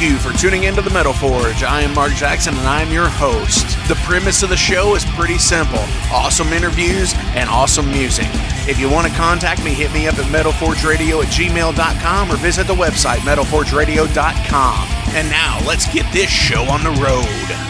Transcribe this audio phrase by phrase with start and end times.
[0.00, 1.62] You for tuning into the Metal Forge.
[1.62, 3.66] I am Mark Jackson and I am your host.
[3.86, 8.28] The premise of the show is pretty simple awesome interviews and awesome music.
[8.66, 12.66] If you want to contact me, hit me up at metalforgeradio at gmail.com or visit
[12.66, 14.88] the website metalforgeradio.com.
[15.14, 17.69] And now let's get this show on the road.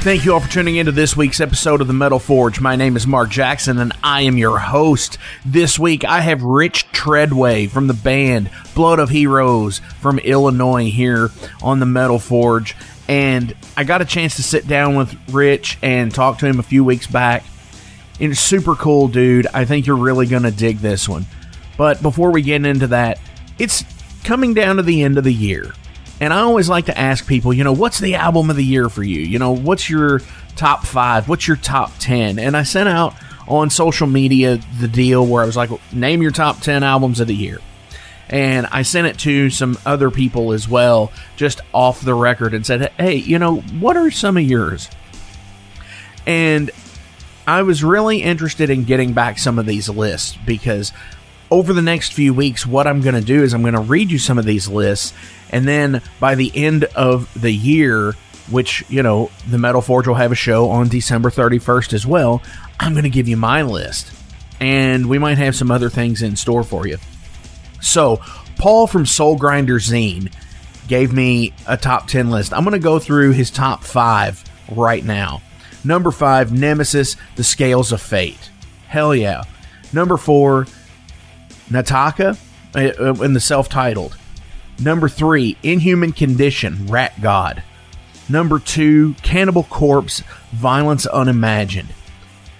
[0.00, 2.60] Thank you all for tuning into this week's episode of the Metal Forge.
[2.60, 5.18] My name is Mark Jackson and I am your host.
[5.44, 11.30] This week I have Rich Treadway from the band Blood of Heroes from Illinois here
[11.62, 12.76] on the Metal Forge.
[13.08, 16.62] And I got a chance to sit down with Rich and talk to him a
[16.62, 17.44] few weeks back.
[18.20, 19.48] And super cool dude.
[19.52, 21.26] I think you're really going to dig this one.
[21.76, 23.18] But before we get into that,
[23.58, 23.84] it's
[24.22, 25.74] coming down to the end of the year.
[26.20, 28.88] And I always like to ask people, you know, what's the album of the year
[28.88, 29.20] for you?
[29.20, 30.20] You know, what's your
[30.56, 31.28] top five?
[31.28, 32.38] What's your top 10?
[32.38, 33.14] And I sent out
[33.46, 37.28] on social media the deal where I was like, name your top 10 albums of
[37.28, 37.60] the year.
[38.28, 42.66] And I sent it to some other people as well, just off the record, and
[42.66, 44.90] said, hey, you know, what are some of yours?
[46.26, 46.70] And
[47.46, 50.92] I was really interested in getting back some of these lists because
[51.50, 54.10] over the next few weeks, what I'm going to do is I'm going to read
[54.10, 55.14] you some of these lists,
[55.50, 58.14] and then by the end of the year,
[58.50, 62.42] which, you know, the Metal Forge will have a show on December 31st as well,
[62.80, 64.12] I'm going to give you my list.
[64.60, 66.98] And we might have some other things in store for you.
[67.80, 68.20] So,
[68.56, 70.32] Paul from Soul Grinder Zine
[70.88, 72.52] gave me a top 10 list.
[72.52, 75.42] I'm going to go through his top five right now.
[75.84, 78.50] Number five, Nemesis, The Scales of Fate.
[78.88, 79.44] Hell yeah.
[79.92, 80.66] Number four,
[81.70, 82.36] Nataka
[82.74, 84.16] uh, in the self titled.
[84.78, 87.62] Number three, Inhuman Condition, Rat God.
[88.28, 90.22] Number two, Cannibal Corpse,
[90.52, 91.88] Violence Unimagined.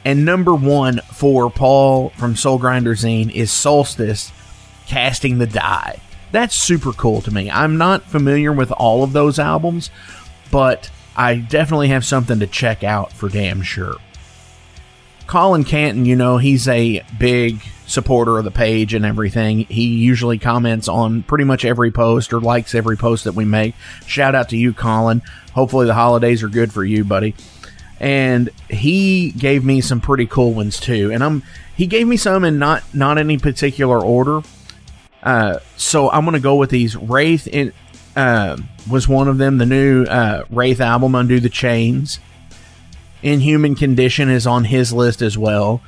[0.05, 4.33] And number one for Paul from Soul Grinder Zine is Solstice,
[4.87, 6.01] Casting the Die.
[6.33, 7.51] That's super cool to me.
[7.51, 9.91] I'm not familiar with all of those albums,
[10.51, 13.97] but I definitely have something to check out for damn sure.
[15.27, 19.61] Colin Canton, you know, he's a big supporter of the page and everything.
[19.61, 23.75] He usually comments on pretty much every post or likes every post that we make.
[24.07, 25.23] Shout out to you, Colin.
[25.55, 27.35] Hopefully the holidays are good for you, buddy.
[27.99, 31.11] And he gave me some pretty cool ones too.
[31.11, 31.43] And I'm
[31.75, 34.43] he gave me some in not not any particular order.
[35.23, 36.95] Uh, so I'm gonna go with these.
[36.95, 37.73] Wraith in,
[38.15, 38.57] uh,
[38.89, 39.59] was one of them.
[39.59, 42.21] The new uh, Wraith album, Undo the Chains.
[43.23, 45.83] Inhuman Condition is on his list as well.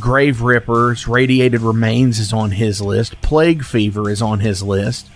[0.00, 3.20] Grave Rippers, Radiated Remains is on his list.
[3.22, 5.08] Plague Fever is on his list.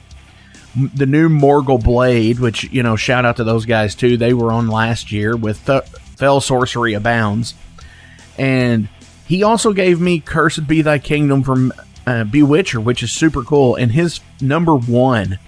[0.94, 4.16] the new Morgul Blade, which you know, shout out to those guys too.
[4.16, 7.54] They were on last year with Th- Fell Sorcery Abounds,
[8.38, 8.88] and
[9.26, 11.72] he also gave me Cursed Be Thy Kingdom from
[12.06, 13.74] uh, Bewitcher, which is super cool.
[13.74, 15.38] And his number one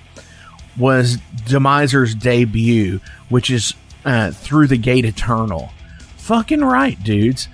[0.77, 3.75] was Demiser's debut, which is
[4.05, 5.71] uh, Through the Gate Eternal.
[6.17, 7.49] Fucking right, dudes.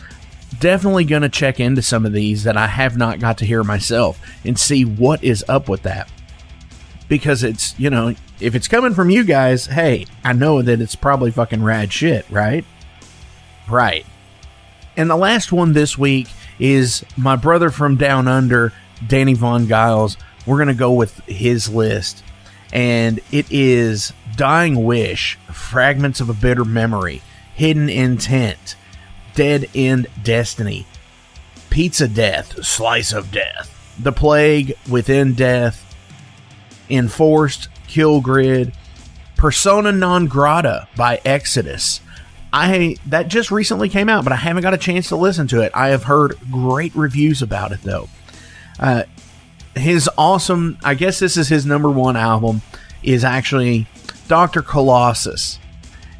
[0.60, 3.64] Definitely going to check into some of these that I have not got to hear
[3.64, 6.10] myself and see what is up with that.
[7.08, 10.96] Because it's, you know, if it's coming from you guys, hey, I know that it's
[10.96, 12.64] probably fucking rad shit, right?
[13.68, 14.06] Right.
[14.96, 18.72] And the last one this week is my brother from down under,
[19.06, 20.16] Danny Von Giles.
[20.46, 22.22] We're going to go with his list.
[22.72, 27.22] And it is Dying Wish, Fragments of a Bitter Memory,
[27.54, 28.76] Hidden Intent,
[29.36, 30.86] Dead End Destiny,
[31.70, 35.94] Pizza Death, Slice of Death, The Plague, Within Death,
[36.90, 38.72] Enforced, Kill Grid,
[39.36, 42.00] Persona Non Grata by Exodus.
[42.52, 45.60] I that just recently came out, but I haven't got a chance to listen to
[45.60, 45.70] it.
[45.74, 48.08] I have heard great reviews about it though.
[48.80, 49.02] Uh,
[49.74, 52.62] his awesome, I guess this is his number one album,
[53.02, 53.86] is actually
[54.26, 55.58] Doctor Colossus.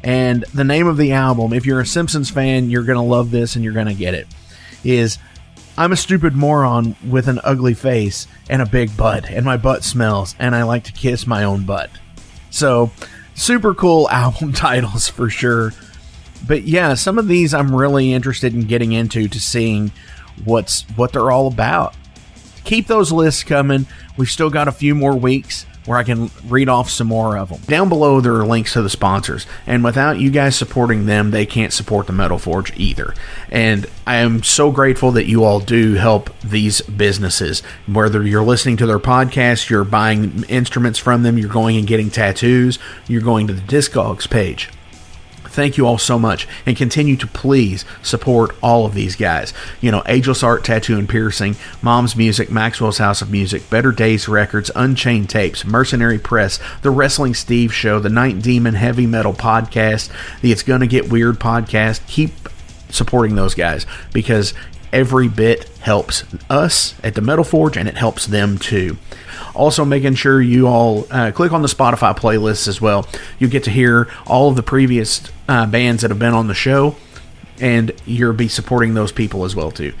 [0.03, 3.55] And the name of the album, if you're a Simpsons fan, you're gonna love this
[3.55, 4.27] and you're gonna get it.
[4.83, 5.17] Is
[5.77, 9.83] I'm a stupid moron with an ugly face and a big butt, and my butt
[9.83, 11.91] smells, and I like to kiss my own butt.
[12.49, 12.89] So,
[13.35, 15.73] super cool album titles for sure.
[16.47, 19.91] But yeah, some of these I'm really interested in getting into to seeing
[20.45, 21.95] what's what they're all about.
[22.63, 23.85] Keep those lists coming.
[24.17, 27.49] We've still got a few more weeks where I can read off some more of
[27.49, 27.59] them.
[27.61, 31.45] Down below, there are links to the sponsors, and without you guys supporting them, they
[31.45, 33.15] can't support the Metal Forge either.
[33.49, 37.61] And I am so grateful that you all do help these businesses.
[37.87, 42.11] Whether you're listening to their podcast, you're buying instruments from them, you're going and getting
[42.11, 44.69] tattoos, you're going to the Discogs page
[45.57, 49.53] thank you all so much and continue to please support all of these guys.
[49.81, 54.27] You know, Ageless Art Tattoo and Piercing, Mom's Music, Maxwell's House of Music, Better Days
[54.27, 60.11] Records, Unchained Tapes, Mercenary Press, The Wrestling Steve Show, The Night Demon Heavy Metal Podcast,
[60.41, 62.05] the It's Gonna Get Weird podcast.
[62.05, 62.33] Keep
[62.89, 64.53] supporting those guys because
[64.93, 68.95] every bit helps us at the Metal Forge and it helps them too.
[69.57, 73.07] Also, making sure you all uh, click on the Spotify playlists as well.
[73.39, 76.53] You get to hear all of the previous uh, bands that have been on the
[76.53, 76.95] show,
[77.59, 79.93] and you'll be supporting those people as well too.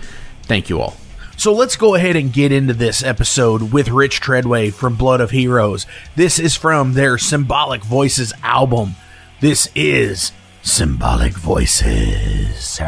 [0.43, 0.95] Thank you all.
[1.37, 5.29] So let's go ahead and get into this episode with Rich Treadway from Blood of
[5.31, 5.85] Heroes.
[6.15, 8.95] This is from their Symbolic Voices album.
[9.39, 10.31] This is
[10.63, 12.79] Symbolic Voices.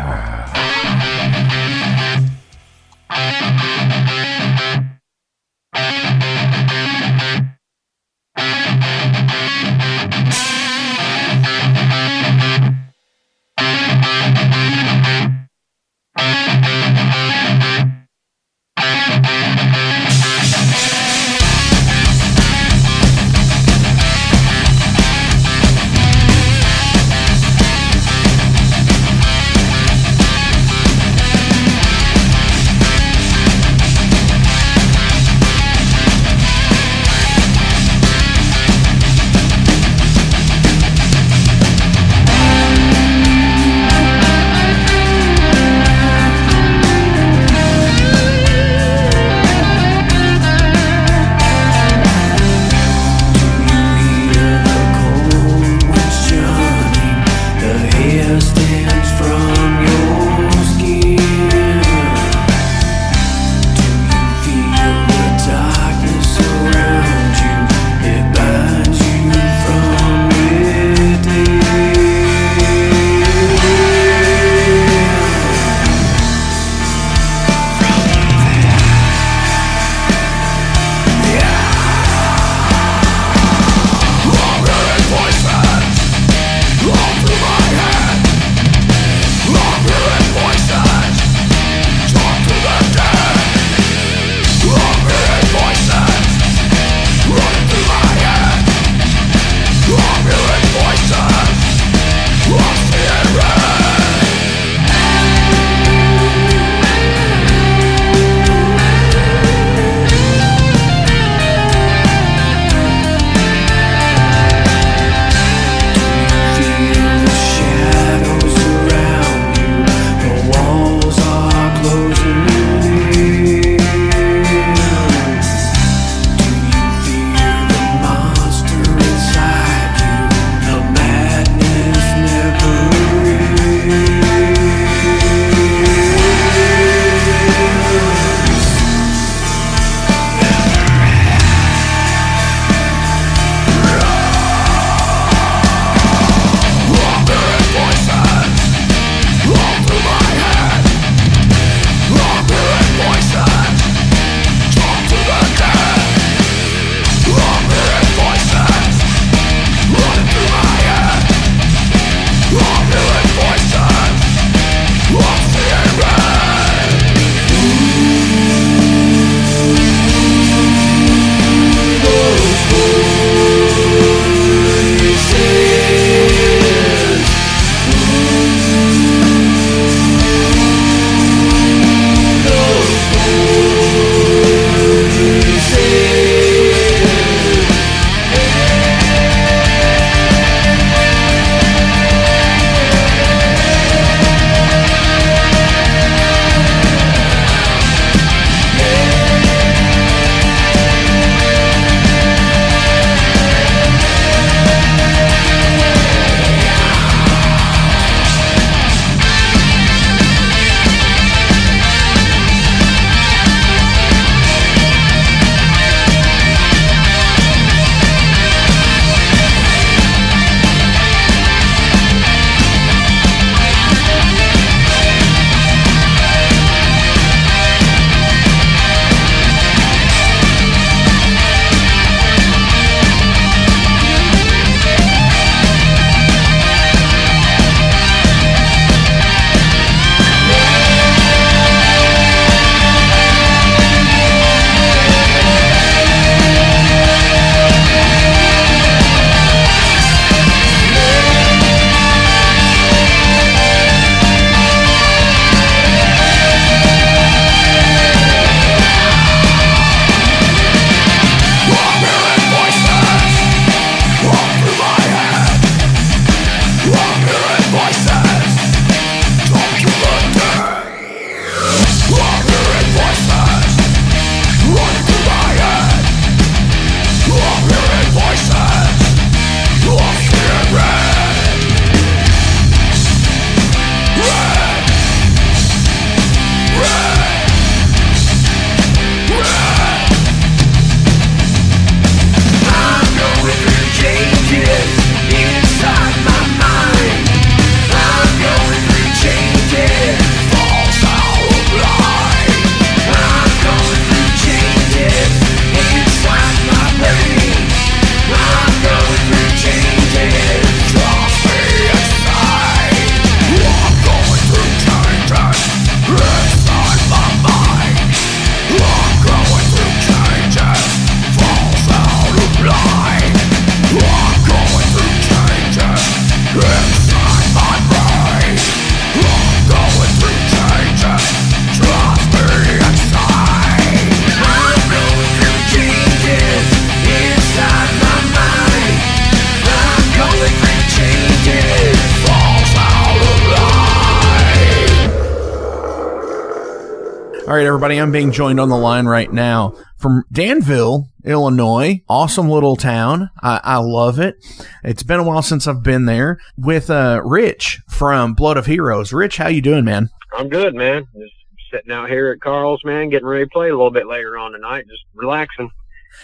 [347.49, 352.03] All right, everybody, I'm being joined on the line right now from Danville, Illinois.
[352.07, 353.31] Awesome little town.
[353.41, 354.35] I, I love it.
[354.83, 359.11] It's been a while since I've been there with uh, Rich from Blood of Heroes.
[359.13, 360.11] Rich, how you doing, man?
[360.37, 361.07] I'm good, man.
[361.19, 361.33] Just
[361.71, 364.51] sitting out here at Carl's, man, getting ready to play a little bit later on
[364.51, 364.85] tonight.
[364.87, 365.71] Just relaxing,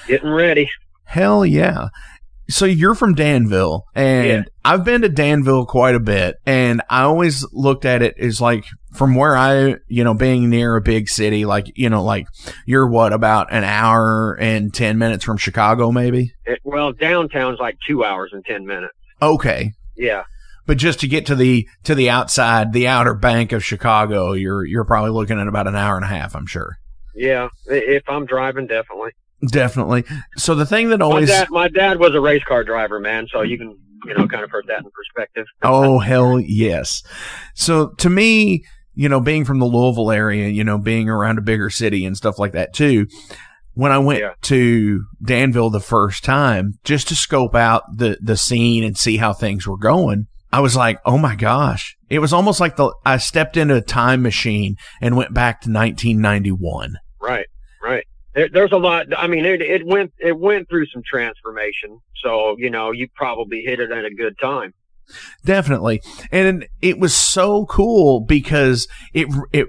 [0.08, 0.70] getting ready.
[1.06, 1.88] Hell yeah.
[2.48, 4.42] So you're from Danville and Yeah.
[4.64, 8.66] I've been to Danville quite a bit and I always looked at it as like
[8.94, 12.28] from where I, you know, being near a big city, like, you know, like
[12.66, 16.34] you're what about an hour and 10 minutes from Chicago, maybe?
[16.46, 18.94] It, well, downtown's like two hours and ten minutes.
[19.22, 19.74] Okay.
[19.98, 20.24] Yeah,
[20.66, 24.66] But just to get to the, to the outside, the outer bank of Chicago, you're,
[24.66, 26.78] you're probably looking at about an hour and a half, I'm sure.
[27.16, 27.48] yeah.
[27.68, 29.12] If I'm driving, definitely.
[29.52, 30.04] Definitely.
[30.38, 33.28] So the thing that My always, dad, my dad was a race car driver, man.
[33.32, 35.46] So you can, you know, kind of put that in perspective.
[35.64, 37.02] Oh, hell yes.
[37.56, 41.42] So to me, you know, being from the Louisville area, you know, being around a
[41.42, 43.08] bigger city and stuff like that too,
[43.74, 44.34] when I went Yeah.
[44.44, 49.34] to Danville the first time, just to scope out the, the scene and see how
[49.34, 51.98] things were going, I was like, oh my gosh.
[52.10, 55.70] It was almost like the, I stepped into a time machine and went back to
[55.72, 56.94] 1991.
[57.20, 57.46] Right, right.
[58.36, 59.08] There, there's a lot.
[59.18, 62.00] I mean, it, it went it went through some transformation.
[62.24, 64.74] So you know, you probably hit it at a good time.
[65.44, 66.02] Definitely.
[66.32, 69.68] And it was so cool because it, it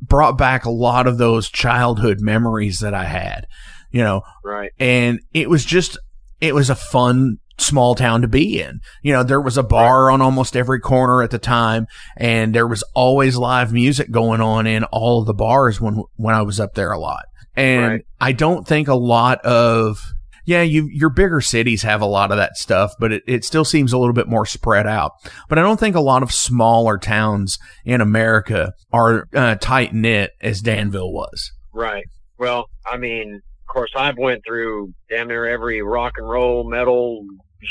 [0.00, 3.46] brought back a lot of those childhood memories that I had,
[3.90, 4.70] you know, Right.
[4.78, 5.98] and it was just,
[6.40, 8.80] it was a fun small town to be in.
[9.02, 12.66] You know, there was a bar on almost every corner at the time and there
[12.66, 16.60] was always live music going on in all of the bars when, when I was
[16.60, 17.24] up there a lot.
[17.56, 18.06] And Right.
[18.20, 20.00] I don't think a lot of,
[20.44, 23.64] yeah, you, your bigger cities have a lot of that stuff, but it, it still
[23.64, 25.12] seems a little bit more spread out.
[25.48, 30.32] But I don't think a lot of smaller towns in America are uh, tight knit
[30.40, 31.50] as Danville was.
[31.72, 32.04] Right.
[32.38, 37.24] Well, I mean, of course, I've went through damn near every rock and roll, metal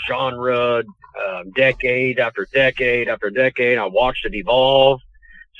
[0.07, 0.83] genre,
[1.27, 3.77] uh, decade after decade after decade.
[3.77, 4.99] I watched it evolve.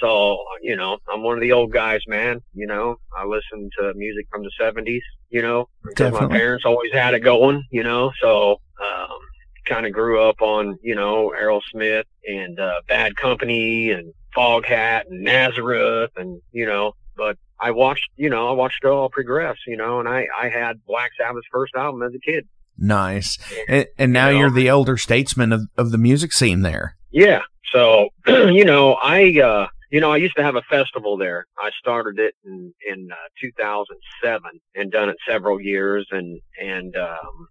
[0.01, 2.41] So, you know, I'm one of the old guys, man.
[2.53, 4.99] You know, I listen to music from the 70s,
[5.29, 9.17] you know, because my parents always had it going, you know, so, um,
[9.65, 15.23] kind of grew up on, you know, Aerosmith and, uh, Bad Company and Foghat and
[15.23, 19.77] Nazareth and, you know, but I watched, you know, I watched it all progress, you
[19.77, 22.45] know, and I, I had Black Sabbath's first album as a kid.
[22.77, 23.37] Nice.
[23.69, 24.39] And, and now You know.
[24.41, 26.97] you're the elder statesman of, of the music scene there.
[27.11, 27.41] Yeah.
[27.71, 31.45] So, you know, I, uh, you know, I used to have a festival there.
[31.57, 36.07] I started it in, in, uh, 2007 and done it several years.
[36.11, 37.47] And, and, um,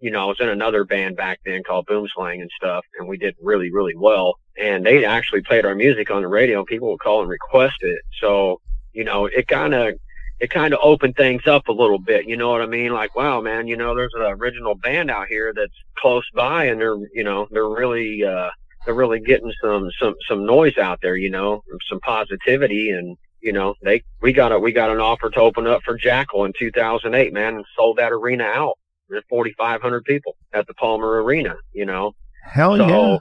[0.00, 3.16] you know, I was in another band back then called Boomslang and stuff, and we
[3.16, 4.38] did really, really well.
[4.58, 8.02] And they actually played our music on the radio people would call and request it.
[8.20, 8.60] So,
[8.92, 9.94] you know, it kind of,
[10.38, 12.26] it kind of opened things up a little bit.
[12.26, 12.92] You know what I mean?
[12.92, 16.80] Like, wow, man, you know, there's an original band out here that's close by and
[16.80, 18.50] they're, you know, they're really, uh,
[18.86, 23.52] they're really getting some, some, some noise out there, you know, some positivity and, you
[23.52, 26.52] know, they, we got a, we got an offer to open up for Jackyl in
[26.58, 28.78] 2008, man, and sold that arena out.
[29.08, 32.12] There's 4,500 people at the Palmer Arena, you know,
[32.42, 33.18] Hell so yeah.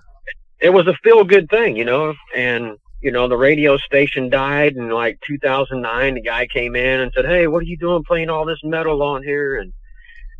[0.62, 4.75] it was a feel good thing, you know, and you know, the radio station died
[4.75, 6.15] in like 2009.
[6.15, 9.04] The guy came in and said, Hey, what are you doing playing all this metal
[9.04, 9.60] on here?
[9.60, 9.73] And,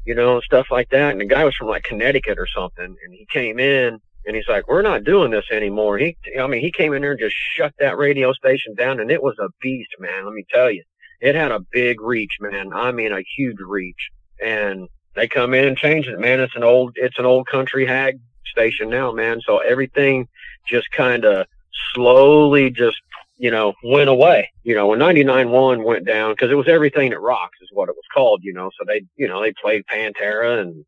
[0.04, 1.12] you know, stuff like that.
[1.12, 2.86] And the guy was from like Connecticut or something.
[2.86, 5.98] And he came in and he's like, we're not doing this anymore.
[5.98, 9.12] He, I mean, he came in there and just shut that radio station down and
[9.12, 10.26] it was a beast, man.
[10.26, 10.84] Let me tell you,
[11.22, 12.74] it had a big reach, man.
[12.74, 14.10] I mean, a huge reach.
[14.44, 16.40] And they come in and change it, man.
[16.40, 19.42] It's an old, it's an old country hag station now, man.
[19.46, 20.28] So everything
[20.68, 21.46] just kind of
[21.94, 22.98] slowly just,
[23.38, 24.50] you know, went away.
[24.64, 27.96] You know, when 99.1 went down, because it was everything that rocks is what it
[27.96, 28.72] was called, you know.
[28.78, 30.84] So they, you know, they played Pantera and,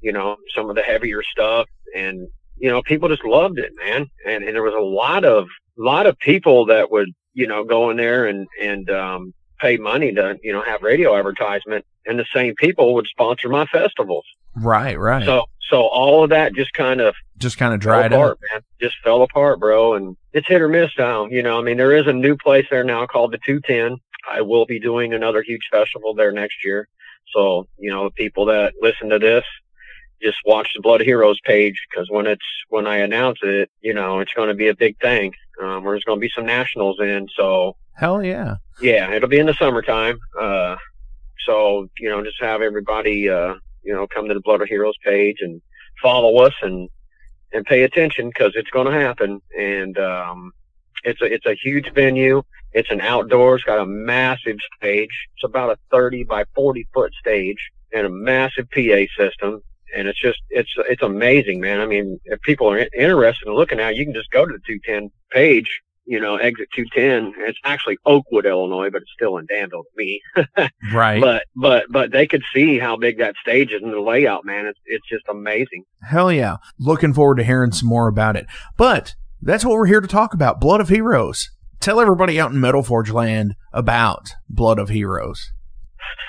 [0.00, 1.66] you know, some of the heavier stuff.
[1.94, 2.28] And,
[2.60, 4.06] you know, people just loved it, man.
[4.26, 7.90] And, and there was a lot of, lot of people that would, you know, go
[7.90, 11.84] in there and, and, um, pay money to, you know, have radio advertisement.
[12.06, 14.24] And the same people would sponsor my festivals.
[14.56, 15.24] Right, right.
[15.24, 18.38] So, so all of that just kind of Just kind of dried apart, up.
[18.52, 18.62] man.
[18.80, 19.94] Just fell apart, bro.
[19.94, 21.26] And it's hit or miss now.
[21.26, 23.98] You know, I mean, there is a new place there now called the 210.
[24.30, 26.88] I will be doing another huge festival there next year.
[27.34, 29.44] So, you know, the people that listen to this,
[30.22, 34.20] just watch the Blood Heroes page because when it's, when I announce it, you know,
[34.20, 35.32] it's going to be a big thing.
[35.62, 37.28] Um, there's going to be some nationals in.
[37.36, 38.56] So, Hell yeah.
[38.80, 40.18] yeah, it'll be in the summertime.
[40.38, 40.76] Uh,
[41.46, 44.96] so, you know, just have everybody, uh, you know, come to the Blood of Heroes
[45.04, 45.60] page and
[46.02, 46.88] follow us and,
[47.52, 49.40] and pay attention because it's going to happen.
[49.58, 50.52] And, um,
[51.02, 52.42] it's a, it's a huge venue.
[52.72, 53.56] It's an outdoor.
[53.56, 55.10] It's got a massive stage.
[55.34, 59.62] It's about a 30 by 40 foot stage and a massive PA system.
[59.96, 61.80] And it's just, it's, it's amazing, man.
[61.80, 64.52] I mean, if people are interested in looking at it, you can just go to
[64.52, 67.34] the 210 page, you know, exit 210.
[67.46, 70.20] It's actually Oakwood, Illinois, but it's still in Danville to me.
[70.92, 71.20] right.
[71.20, 74.66] But, but, but they could see how big that stage is and the layout, man.
[74.66, 75.84] It's, it's just amazing.
[76.02, 76.56] Hell yeah.
[76.78, 78.46] Looking forward to hearing some more about it.
[78.76, 80.60] But that's what we're here to talk about.
[80.60, 81.50] Blood of Heroes.
[81.80, 85.52] Tell everybody out in Metal Forge land about Blood of Heroes.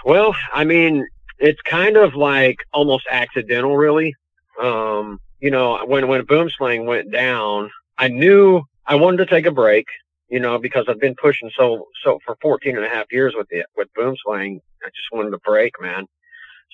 [0.05, 1.05] Well, I mean,
[1.41, 4.15] it's kind of like almost accidental, really.
[4.61, 9.51] Um, you know, when when Boomslang went down, I knew I wanted to take a
[9.51, 9.85] break.
[10.29, 13.47] You know, because I've been pushing so so for 14 and a half years with
[13.49, 14.59] it with Boomslang.
[14.83, 16.05] I just wanted a break, man.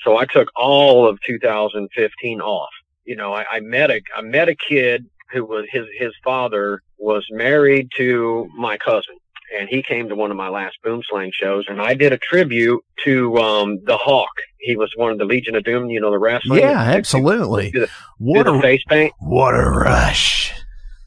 [0.03, 2.69] So I took all of 2015 off.
[3.05, 6.81] You know, I, I met a I met a kid who was his his father
[6.99, 9.15] was married to my cousin
[9.57, 12.81] and he came to one of my last Boomslang shows, and I did a tribute
[13.05, 14.29] to um, the Hawk.
[14.59, 16.59] He was one of the Legion of Doom, you know, the wrestling.
[16.59, 17.71] Yeah, absolutely.
[17.71, 19.13] Do the, what do a face paint.
[19.19, 20.53] what a rush!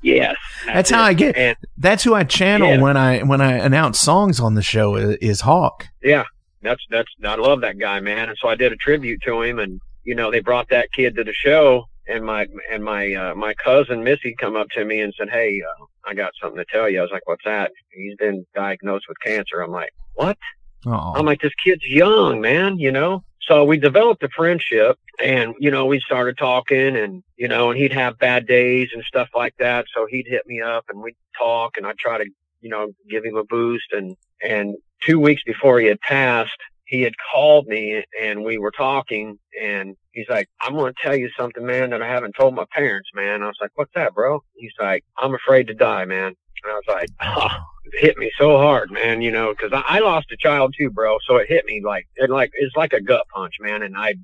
[0.02, 2.80] Yes, That's how I get- And That's who I channel Yeah.
[2.80, 5.86] when I when I announce songs on the show is, is Hawk.
[6.02, 6.24] yeah,
[6.62, 8.28] that's that's I love that guy, man.
[8.30, 11.16] And so I did a tribute to him, and you know, they brought that kid
[11.16, 11.84] to the show.
[12.08, 15.60] And my and my uh, my cousin Missy come up to me and said, "Hey,
[15.62, 19.06] uh, I got something to tell you." I was like, "What's that?" He's been diagnosed
[19.08, 19.60] with cancer.
[19.60, 20.38] I'm like, "What?"
[20.86, 23.22] Oh, I'm like, this kid's young, man, you know?
[23.42, 27.78] So we developed a friendship and, you know, we started talking and, you know, and
[27.78, 29.86] he'd have bad days and stuff like that.
[29.94, 32.24] So he'd hit me up and we'd talk and I'd try to,
[32.60, 33.92] you know, give him a boost.
[33.92, 36.56] And, and two weeks before he had passed,
[36.90, 41.14] he had called me and we were talking and he's like, I'm going to tell
[41.14, 43.44] you something, man, that I haven't told my parents, man.
[43.44, 44.42] I was like, what's that, bro?
[44.56, 46.34] He's like, I'm afraid to die, man.
[46.64, 49.82] And I was like, oh, it hit me so hard, man, you know, cause I,
[49.86, 51.18] I lost a child too, bro.
[51.28, 53.82] So it hit me like, it like, it's like a gut punch, man.
[53.82, 54.16] And I,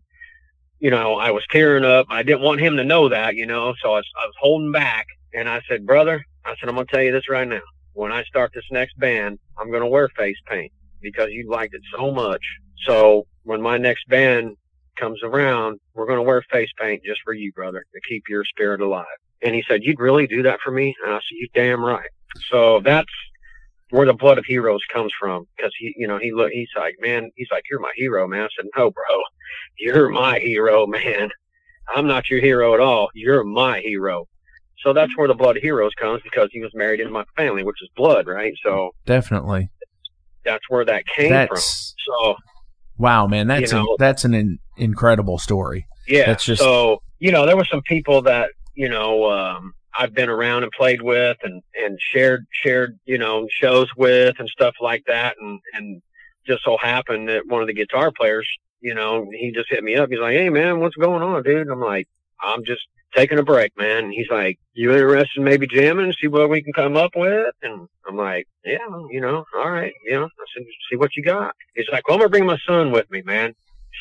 [0.80, 2.06] you know, I was tearing up.
[2.10, 4.72] I didn't want him to know that, you know, so I was, I was holding
[4.72, 7.62] back and I said, brother, I said, I'm going to tell you this right now.
[7.92, 10.72] When I start this next band, I'm going to wear face paint
[11.12, 12.42] because you liked it so much.
[12.84, 14.56] So when my next band
[14.98, 18.44] comes around, we're going to wear face paint just for you, brother, to keep your
[18.44, 19.06] spirit alive.
[19.42, 20.94] And he said, you'd really do that for me?
[21.04, 22.08] And I said, you damn right.
[22.50, 23.12] So that's
[23.90, 25.46] where the blood of heroes comes from.
[25.60, 28.42] Cause he, you know, he look, he's like, man, he's like, you're my hero, man.
[28.42, 29.04] I said, no, bro,
[29.78, 31.30] you're my hero, man.
[31.94, 33.10] I'm not your hero at all.
[33.14, 34.26] You're my hero.
[34.82, 37.64] So that's where the blood of heroes comes because he was married into my family,
[37.64, 38.54] which is blood, right?
[38.62, 39.70] So definitely.
[40.46, 42.14] That's where that came That's from.
[42.14, 42.36] So
[42.96, 43.46] wow, man.
[43.48, 45.86] That's You a, that's an in, incredible story.
[46.08, 46.26] Yeah.
[46.26, 50.28] That's just- so you know there were some people that you know um, I've been
[50.28, 55.04] around and played with and and shared shared you know shows with and stuff like
[55.06, 56.02] that and and
[56.46, 58.48] just so happened that one of the guitar players
[58.80, 61.62] you know he just hit me up he's like hey man what's going on dude
[61.62, 62.06] and I'm like
[62.40, 66.26] I'm just taking a break man and he's like you interested in maybe jamming see
[66.28, 68.78] what we can come up with and I'm like yeah
[69.10, 72.16] you know all right you know I said see what you got he's like well
[72.16, 73.54] I'm gonna bring my son with me man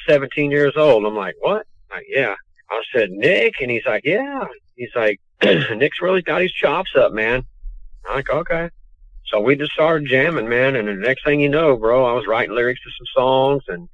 [0.07, 1.65] 17 years old I'm like what
[1.95, 2.35] like, yeah.
[2.69, 4.45] I said, Nick, and he's like, yeah.
[4.75, 7.45] He's like, Nick's really got his chops up, man.
[8.07, 8.69] I'm like, okay.
[9.27, 10.75] So we just started jamming, man.
[10.75, 13.87] And the next thing you know, bro, I was writing lyrics to some songs, and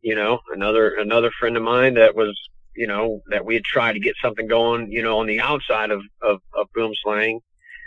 [0.00, 2.38] you know, another another friend of mine that was,
[2.76, 5.90] you know, that we had tried to get something going, you know, on the outside
[5.90, 7.40] of of, of Boom Slang,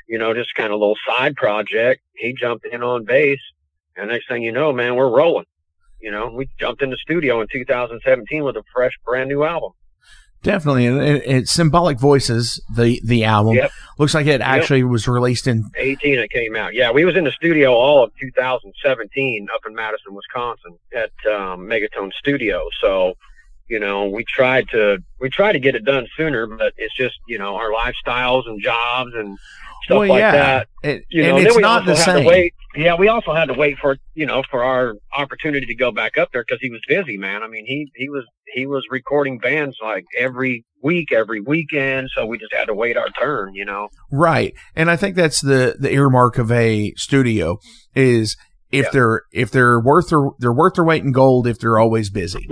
[0.07, 2.01] you know, just kind of a little side project.
[2.15, 3.39] He jumped in on bass,
[3.95, 5.45] and next thing you know, man, we're rolling.
[5.99, 9.71] You know, we jumped in the studio in 2017 with a fresh, brand new album.
[10.43, 12.61] Definitely, and it, it's symbolic voices.
[12.73, 13.71] The the album Yep.
[13.97, 16.75] looks like it actually was released in 18 it came out.
[16.75, 21.67] Yeah, we was in the studio all of 2017 up in Madison, Wisconsin at um,
[21.67, 22.67] Megatone Studio.
[22.79, 23.15] So,
[23.69, 27.15] you know, we tried to we tried to get it done sooner, but it's just
[27.27, 29.37] you know our lifestyles and jobs and
[29.83, 30.67] stuff well, like yeah, that.
[30.83, 32.23] It, You and know, it's then we not also the had same.
[32.23, 32.53] to wait.
[32.75, 36.17] Yeah, we also had to wait for you know for our opportunity to go back
[36.17, 37.41] up there because he was busy, man.
[37.43, 42.09] I mean, he he was he was recording bands like every week, every weekend.
[42.15, 43.89] So we just had to wait our turn, you know.
[44.11, 44.53] Right.
[44.75, 47.57] And I think that's the, the earmark of a studio
[47.95, 48.37] is
[48.71, 48.89] if Yeah.
[48.93, 52.47] they're, if they're worth their, they're worth their weight in gold if they're always busy.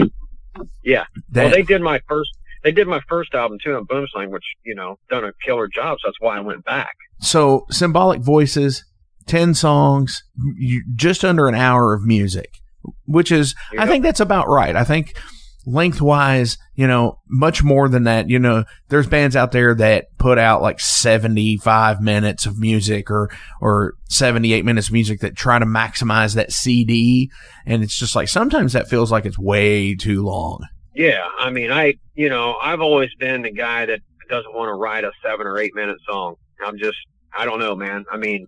[0.84, 1.06] Yeah.
[1.32, 2.32] That, well, they did my first.
[2.64, 6.00] They did my first album too on Boomslang, which you know done a killer job.
[6.02, 6.96] So that's why I went back.
[7.20, 8.84] so symbolic voices,
[9.28, 10.24] 10 songs,
[10.58, 12.60] you, just under an hour of music,
[13.06, 14.76] which is, I think that's about right.
[14.76, 15.16] I think
[15.66, 18.30] lengthwise, you know, much more than that.
[18.30, 23.30] You know, there's bands out there that put out like 75 minutes of music or,
[23.62, 27.32] or 78 minutes of music that try to maximize that CD.
[27.66, 30.66] And it's just like sometimes that feels like it's way too long.
[30.94, 31.28] Yeah.
[31.40, 34.00] I mean, I, you know, I've always been the guy that
[34.30, 36.36] doesn't want to write a seven or eight minute song.
[36.66, 36.98] I'm just,
[37.38, 38.06] I don't know, man.
[38.12, 38.48] I mean,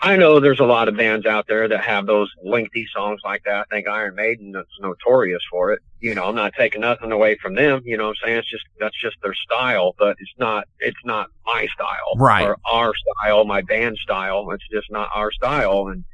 [0.00, 3.42] I know there's a lot of bands out there that have those lengthy songs like
[3.44, 3.66] that.
[3.70, 5.80] I think Iron Maiden is notorious for it.
[5.98, 7.82] You know, I'm not taking nothing away from them.
[7.84, 8.38] You know what I'm saying?
[8.38, 12.16] It's just, that's just their style, but it's not, it's not my style.
[12.16, 12.46] Right.
[12.46, 14.48] Or our style, my band style.
[14.52, 15.88] It's just not our style.
[15.88, 16.04] And,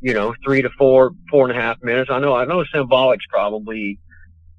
[0.00, 2.10] you know, three to four, four and a half minutes.
[2.12, 3.98] I know, I know Symbolic's probably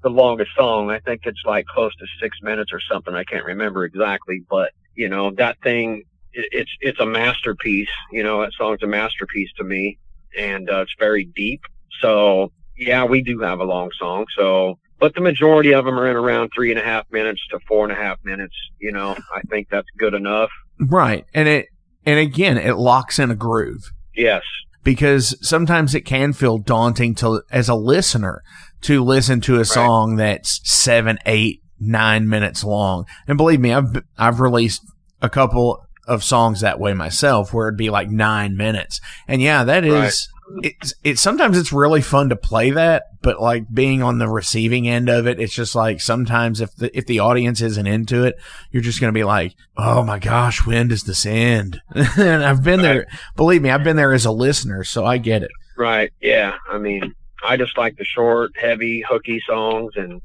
[0.02, 0.90] the longest song.
[0.90, 3.14] I think it's like close to six minutes or something.
[3.14, 7.88] I can't remember exactly, but you know, that thing, it's it's a masterpiece.
[8.12, 9.98] You know, that song's a masterpiece to me,
[10.38, 11.62] and uh, it's very deep.
[12.00, 14.26] So yeah, we do have a long song.
[14.36, 17.60] So, but the majority of them are in around three and a half minutes to
[17.68, 18.54] four and a half minutes.
[18.80, 20.50] You know, I think that's good enough.
[20.80, 21.66] Right, and it
[22.04, 23.90] and again, it locks in a groove.
[24.14, 24.42] Yes,
[24.82, 28.42] because sometimes it can feel daunting to as a listener
[28.82, 29.66] to listen to a right.
[29.66, 33.06] song that's seven, eight, nine minutes long.
[33.26, 34.82] And believe me, I've I've released
[35.22, 39.00] a couple of songs that way myself where it'd be like nine minutes.
[39.26, 40.64] And yeah, that is, right.
[40.64, 44.88] it's, it, sometimes it's really fun to play that, but like being on the receiving
[44.88, 48.36] end of it, it's just like sometimes if the, if the audience isn't into it,
[48.70, 51.80] you're just going to be like, Oh my gosh, when does this end?
[51.94, 55.42] and I've been there, believe me, I've been there as a listener, so I get
[55.42, 55.50] it.
[55.76, 56.12] Right.
[56.20, 56.54] Yeah.
[56.70, 57.14] I mean,
[57.46, 60.20] I just like the short, heavy, hooky songs and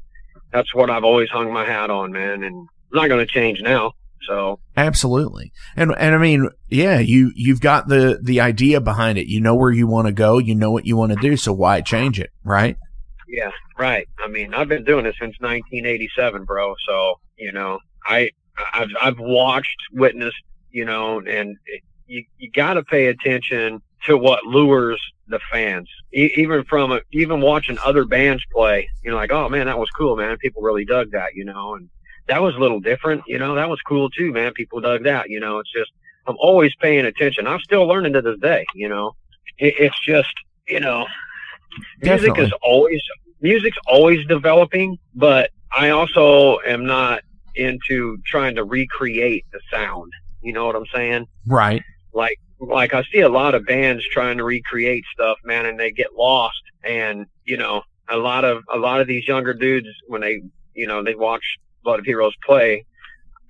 [0.52, 2.42] that's what I've always hung my hat on, man.
[2.42, 3.92] And it's not going to change now.
[4.26, 9.26] So absolutely, and and I mean, yeah, you you've got the the idea behind it.
[9.26, 10.38] You know where you want to go.
[10.38, 11.36] You know what you want to do.
[11.36, 12.76] So why change it, right?
[13.28, 14.08] Yeah, right.
[14.22, 16.74] I mean, I've been doing this since 1987, bro.
[16.86, 18.30] So you know, I
[18.72, 24.16] I've I've watched, witnessed, you know, and it, you you got to pay attention to
[24.16, 25.88] what lures the fans.
[26.12, 29.78] E- even from a, even watching other bands play, you know, like oh man, that
[29.78, 30.36] was cool, man.
[30.38, 31.88] People really dug that, you know, and
[32.30, 33.22] that was a little different.
[33.26, 34.52] You know, that was cool too, man.
[34.52, 35.28] People dug that.
[35.28, 35.90] You know, it's just
[36.26, 37.46] I'm always paying attention.
[37.46, 38.64] I'm still learning to this day.
[38.74, 39.16] You know,
[39.58, 40.32] it, it's just
[40.68, 41.06] you know,
[42.00, 42.44] music Definitely.
[42.44, 43.02] is always
[43.40, 47.22] music's always developing, but I also am not
[47.56, 50.12] into trying to recreate the sound.
[50.40, 51.26] You know what I'm saying?
[51.48, 51.82] Right.
[52.14, 55.90] Like like I see a lot of bands trying to recreate stuff, man, and they
[55.90, 56.62] get lost.
[56.84, 60.42] And you know, a lot of a lot of these younger dudes when they
[60.74, 62.84] you know they watch Blood of Heroes play,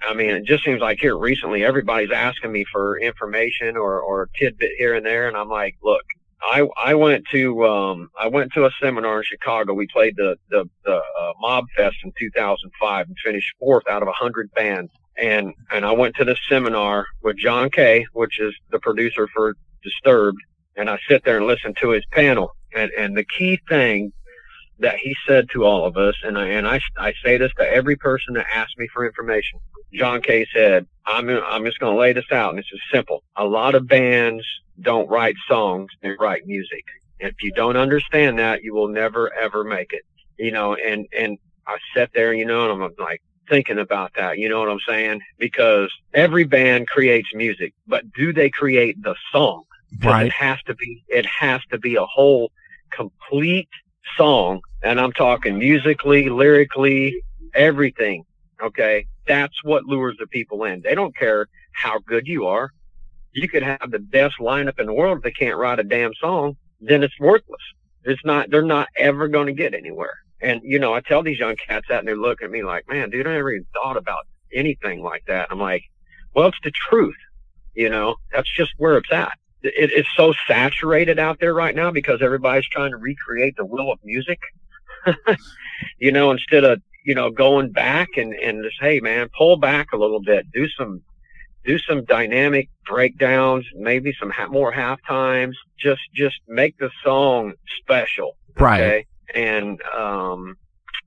[0.02, 4.22] I mean, it just seems like here recently everybody's asking me for information or, or
[4.22, 5.28] a tidbit here and there.
[5.28, 6.04] And I'm like, look,
[6.42, 9.74] I, I went to, um, I went to a seminar in Chicago.
[9.74, 14.08] We played the, the, the, uh, Mob Fest in 2005 and finished fourth out of
[14.08, 14.90] a hundred bands.
[15.18, 19.54] And, and I went to this seminar with John K, which is the producer for
[19.82, 20.40] Disturbed.
[20.76, 22.54] And I sit there and listen to his panel.
[22.74, 24.12] And, and the key thing
[24.80, 27.72] that he said to all of us, and I, and I, I say this to
[27.72, 29.60] every person that asks me for information.
[29.92, 33.22] John K said, I'm, I'm just going to lay this out, and it's simple.
[33.36, 34.44] A lot of bands
[34.80, 36.84] don't write songs, they write music.
[37.20, 40.02] And if you don't understand that, you will never, ever make it.
[40.38, 44.38] You know, and, and I sat there, you know, and I'm like, thinking about that.
[44.38, 45.20] You know what I'm saying?
[45.38, 49.64] Because every band creates music, but do they create the song?
[50.02, 50.26] Right.
[50.26, 52.52] It has to be, it has to be a whole
[52.90, 53.68] complete
[54.16, 57.22] song, and I'm talking musically, lyrically,
[57.54, 58.24] everything.
[58.62, 59.06] Okay.
[59.26, 60.82] That's what lures the people in.
[60.82, 62.70] They don't care how good you are.
[63.32, 65.18] You could have the best lineup in the world.
[65.18, 67.62] If they can't write a damn song, then it's worthless.
[68.04, 70.14] It's not, they're not ever going to get anywhere.
[70.42, 72.88] And, you know, I tell these young cats that and they look at me like,
[72.88, 75.48] man, dude, I never even thought about anything like that.
[75.50, 75.84] I'm like,
[76.34, 77.16] well, it's the truth.
[77.74, 81.90] You know, that's just where it's at it, it's so saturated out there right now
[81.90, 84.38] because everybody's trying to recreate the will of music.
[85.98, 89.92] you know, instead of you know going back and and just hey man, pull back
[89.92, 91.02] a little bit, do some
[91.64, 95.56] do some dynamic breakdowns, maybe some ha- more half times.
[95.78, 98.80] Just just make the song special, right?
[98.80, 99.06] Okay?
[99.34, 100.56] And um,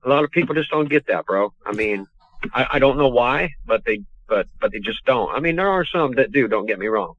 [0.04, 1.52] a lot of people just don't get that, bro.
[1.66, 2.06] I mean,
[2.52, 5.34] I, I don't know why, but they but but they just don't.
[5.34, 6.48] I mean, there are some that do.
[6.48, 7.14] Don't get me wrong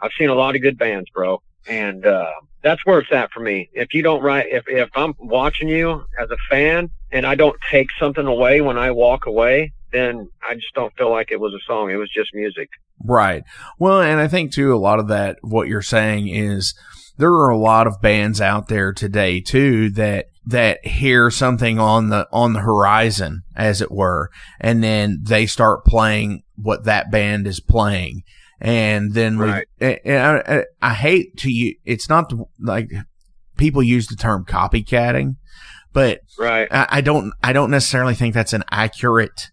[0.00, 1.42] I've seen a lot of good bands, bro.
[1.68, 2.30] And, uh,
[2.62, 3.70] that's where it's at for me.
[3.72, 7.56] If you don't write, if, if I'm watching you as a fan and I don't
[7.70, 11.54] take something away when I walk away, then I just don't feel like it was
[11.54, 11.90] a song.
[11.90, 12.68] It was just music.
[13.04, 13.44] Right.
[13.78, 16.74] Well, and I think too, a lot of that, what you're saying is
[17.18, 22.08] there are a lot of bands out there today too that that hear something on
[22.08, 24.30] the on the horizon, as it were,
[24.60, 28.22] and then they start playing what that band is playing,
[28.60, 29.66] and then Right.
[29.80, 31.74] we, and I, I, hate to you.
[31.84, 32.90] It's not like
[33.56, 35.36] people use the term copycatting,
[35.92, 36.68] but Right.
[36.70, 39.50] I, I don't I don't necessarily think that's an accurate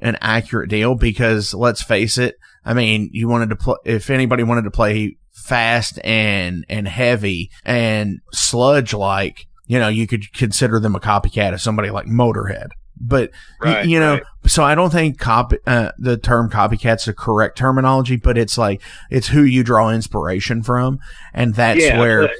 [0.00, 2.36] an accurate deal because let's face it.
[2.64, 7.50] I mean, you wanted to play if anybody wanted to play fast and and heavy
[7.64, 12.68] and sludge like, you know, you could consider them a copycat of somebody like Motorhead.
[12.98, 13.30] But
[13.60, 14.22] Right, you know, right.
[14.46, 18.80] so I don't think copy uh, the term copycat's the correct terminology, but it's like
[19.10, 20.98] it's who you draw inspiration from,
[21.34, 22.30] and that's yeah, where but-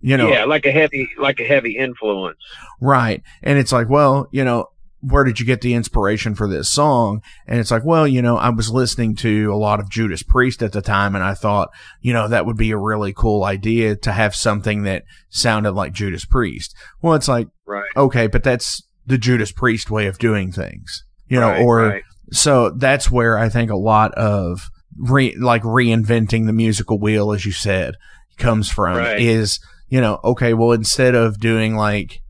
[0.00, 2.38] you know yeah, like a heavy, like a heavy influence.
[2.80, 3.22] Right.
[3.42, 4.66] And it's like, well, you know,
[5.02, 7.22] where did you get the inspiration for this song?
[7.46, 10.62] And it's like, well, you know, I was listening to a lot of Judas Priest
[10.62, 11.70] at the time and I thought,
[12.00, 15.92] you know, that would be a really cool idea to have something that sounded like
[15.92, 16.74] Judas Priest.
[17.00, 17.88] Well, it's like, Right.
[17.96, 22.02] okay, but that's the Judas Priest way of doing things, you know, Right, or right.
[22.32, 27.44] so that's where I think a lot of re, like reinventing the musical wheel, as
[27.44, 27.96] you said,
[28.38, 29.20] comes from Right.
[29.20, 32.22] is, you know, okay, well, instead of doing like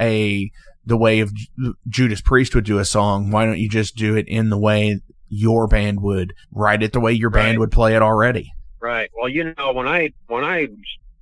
[0.00, 0.50] a,
[0.86, 4.16] the way of Ju- Judas Priest would do a song, why don't you just do
[4.16, 7.94] it in the way your band would write it the way your band would play
[7.94, 8.52] it already?
[8.80, 9.10] Right.
[9.16, 10.68] Well, you know, when I when I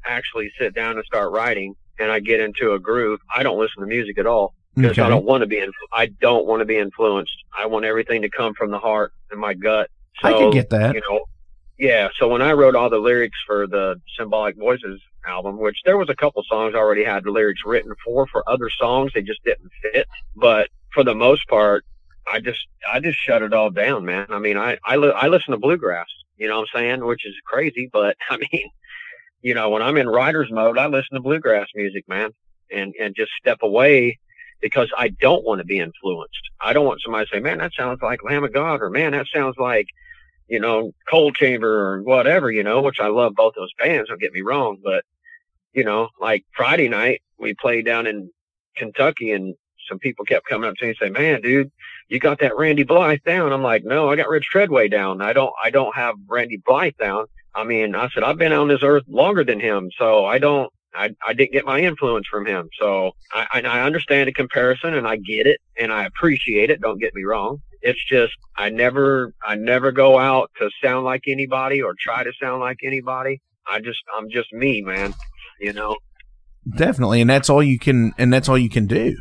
[0.06, 3.82] actually sit down and start writing, and I get into a groove, I don't listen
[3.82, 5.56] to music at all because I don't want to be.
[5.56, 7.36] Influ- I don't want to be influenced.
[7.56, 9.90] I want everything to come from the heart and my gut.
[10.20, 10.94] So, I can get that.
[10.94, 11.20] You know,
[11.78, 12.08] yeah.
[12.18, 16.08] So when I wrote all the lyrics for the Symbolic Voices album, which there was
[16.08, 19.42] a couple songs I already had the lyrics written for for other songs, they just
[19.44, 20.06] didn't fit.
[20.36, 21.84] But for the most part,
[22.30, 24.26] I just I just shut it all down, man.
[24.30, 26.08] I mean, I I, li- I listen to bluegrass.
[26.36, 27.04] You know what I'm saying?
[27.04, 28.70] Which is crazy, but I mean,
[29.42, 32.30] you know, when I'm in writer's mode, I listen to bluegrass music, man,
[32.70, 34.18] and and just step away
[34.60, 36.40] because I don't want to be influenced.
[36.60, 39.12] I don't want somebody to say, "Man, that sounds like Lamb of God," or "Man,
[39.12, 39.86] that sounds like."
[40.48, 44.20] You know, Cold Chamber or whatever, you know, which I love both those bands, don't
[44.20, 45.04] get me wrong, but
[45.72, 48.30] you know, like Friday night, we played down in
[48.76, 49.54] Kentucky and
[49.88, 51.70] some people kept coming up to me and saying, man, dude,
[52.08, 53.52] you got that Randy Blythe down.
[53.52, 55.20] I'm like, no, I got Rich Treadway down.
[55.20, 57.26] I don't, I don't have Randy Blythe down.
[57.54, 59.90] I mean, I said, I've been on this earth longer than him.
[59.98, 62.68] So I don't, I, I didn't get my influence from him.
[62.78, 66.80] So I, I, understand the comparison and I get it and I appreciate it.
[66.80, 67.62] Don't get me wrong.
[67.82, 72.32] It's just, I never, I never go out to sound like anybody or try to
[72.40, 73.40] sound like anybody.
[73.68, 75.14] I just, I'm just me, man.
[75.60, 75.96] You know?
[76.76, 79.16] Definitely, and that's all you can, and that's all you can do.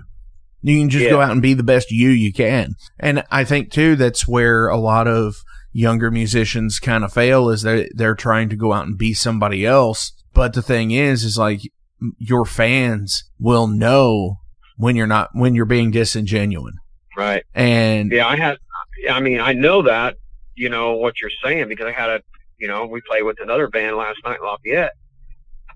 [0.62, 1.12] You can just Yeah.
[1.12, 2.74] go out and be the best you you can.
[3.00, 5.36] And I think too that's where a lot of
[5.72, 9.66] younger musicians kind of fail is they they're trying to go out and be somebody
[9.66, 10.12] else.
[10.34, 11.62] But the thing is, is like
[12.18, 14.40] your fans will know
[14.78, 16.76] when you're not when you're being disingenuous.
[17.18, 17.44] Right.
[17.54, 18.58] And Yeah, I had.
[19.10, 20.16] I mean, I know that.
[20.56, 22.22] You know what you're saying because I had a.
[22.58, 24.92] You know, we played with another band last night, Lafayette,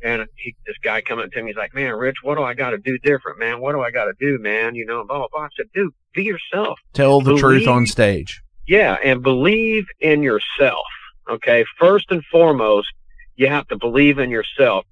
[0.03, 2.53] and he, this guy coming up to me, he's like, "Man, Rich, what do I
[2.53, 3.61] got to do different, man?
[3.61, 4.75] What do I got to do, man?
[4.75, 6.79] You know, blah blah blah." I said, "Dude, be yourself.
[6.93, 8.41] tell the truth on stage.
[8.67, 10.85] Yeah, and believe in yourself.
[11.29, 12.89] Okay, first and foremost,
[13.35, 14.85] you have to believe in yourself.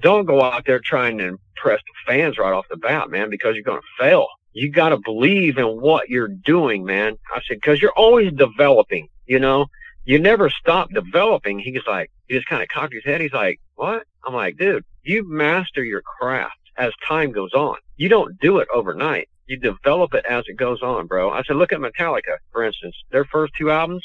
[0.00, 3.54] Don't go out there trying to impress the fans right off the bat, man, because
[3.54, 4.26] you're going to fail.
[4.52, 7.16] You got to believe in what you're doing, man.
[7.34, 9.66] I said, because you're always developing, you know,
[10.04, 11.58] you never stop developing.
[11.58, 13.20] He's like, he just kind of cocked his head.
[13.20, 14.04] He's like, what?
[14.24, 17.76] I'm like, dude, you master your craft as time goes on.
[17.96, 19.28] You don't do it overnight.
[19.46, 21.30] You develop it as it goes on, bro.
[21.30, 22.96] I said, look at Metallica, for instance.
[23.10, 24.04] Their first two albums,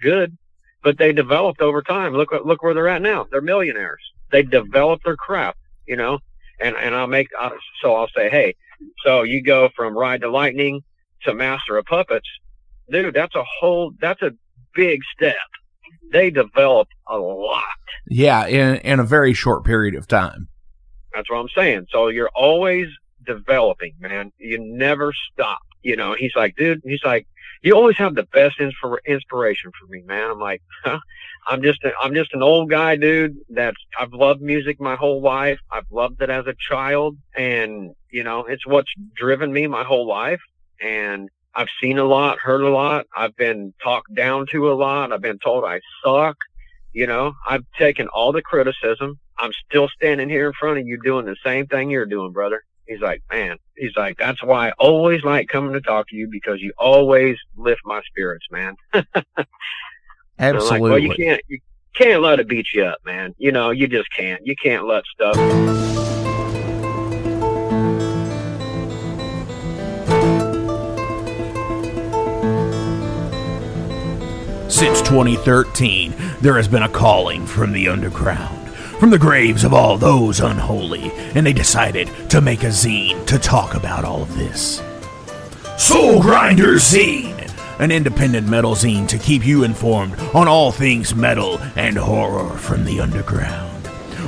[0.00, 0.36] good,
[0.82, 2.14] but they developed over time.
[2.14, 3.26] Look, look where they're at now.
[3.30, 4.02] They're millionaires.
[4.30, 6.18] They developed their craft, you know,
[6.60, 7.28] and, and I'll make,
[7.80, 8.54] so I'll say, hey,
[9.04, 10.82] so you go from Ride the Lightning
[11.24, 12.28] to Master of Puppets.
[12.90, 14.32] Dude, that's a whole, that's a
[14.74, 15.36] big step.
[16.12, 17.64] They develop a lot.
[18.06, 20.48] Yeah, in in a very short period of time.
[21.14, 21.86] That's what I'm saying.
[21.90, 22.88] So you're always
[23.24, 24.32] developing, man.
[24.38, 25.60] You never stop.
[25.82, 27.26] You know, he's like, dude, he's like,
[27.62, 30.30] you always have the best inspir- inspiration for me, man.
[30.30, 30.98] I'm like, huh?
[31.48, 33.36] I'm just, a, I'm just an old guy, dude.
[33.48, 35.58] That's, I've loved music my whole life.
[35.70, 37.16] I've loved it as a child.
[37.36, 40.40] And, you know, it's what's driven me my whole life.
[40.80, 43.06] And I've seen a lot, heard a lot.
[43.16, 45.12] I've been talked down to a lot.
[45.12, 46.36] I've been told I suck.
[46.92, 49.18] You know, I've taken all the criticism.
[49.38, 52.64] I'm still standing here in front of you doing the same thing you're doing, brother.
[52.86, 56.28] He's like, man, he's like, that's why I always like coming to talk to you
[56.28, 58.76] because you always lift my spirits, man.
[60.38, 60.80] Absolutely.
[60.80, 61.60] Like, well, you can't, you
[61.94, 63.34] can't let it beat you up, man.
[63.38, 64.44] You know, you just can't.
[64.46, 65.36] You can't let stuff.
[74.70, 78.61] Since 2013, there has been a calling from the underground
[79.02, 83.36] from the graves of all those unholy, and they decided to make a zine to
[83.36, 84.80] talk about all of this.
[85.76, 91.58] Soul Grinder Zine, an independent metal zine to keep you informed on all things metal
[91.74, 93.84] and horror from the underground.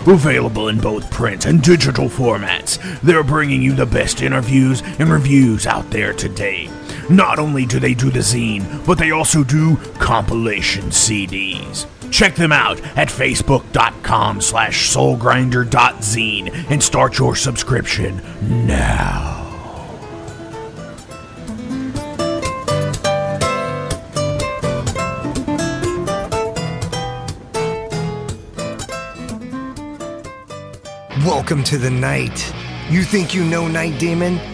[0.08, 5.68] Available in both print and digital formats, they're bringing you the best interviews and reviews
[5.68, 6.68] out there today.
[7.10, 11.86] Not only do they do the zine, but they also do compilation CDs.
[12.10, 18.22] Check them out at facebook.com slash soulgrinder.zine and start your subscription
[18.66, 19.34] now.
[31.24, 32.54] Welcome to the night.
[32.90, 34.53] You think you know Night Demon?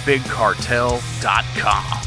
[0.00, 2.06] unchainedtapes.bigcartel.com.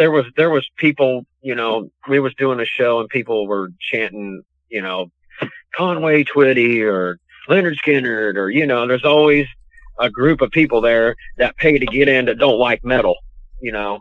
[0.01, 3.69] There was there was people, you know, we was doing a show and people were
[3.79, 5.11] chanting, you know,
[5.77, 7.19] Conway Twitty or
[7.51, 9.47] Lynyrd Skynyrd or you know, there's always
[9.99, 13.17] a group of people there that pay to get in that don't like metal,
[13.61, 14.01] you know.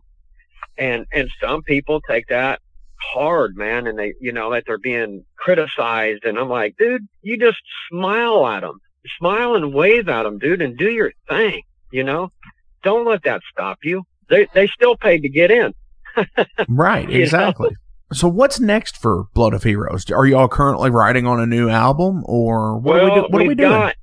[0.78, 2.62] And and some people take that
[3.02, 6.24] hard, man, and they, you know, that they're being criticized.
[6.24, 8.80] And I'm like, dude, you just smile at them,
[9.18, 11.62] smile and wave at them, dude, and do your thing.
[11.91, 12.32] You know,
[12.84, 14.04] don't let that stop you.
[14.30, 15.74] They they still paid to get in.
[16.67, 17.76] Right, exactly.
[18.11, 20.09] So what's next for Blood of Heroes?
[20.09, 23.41] Are y'all currently writing on a new album, or what well, are we, do- what
[23.41, 23.70] are we doing?
[23.70, 23.95] Got,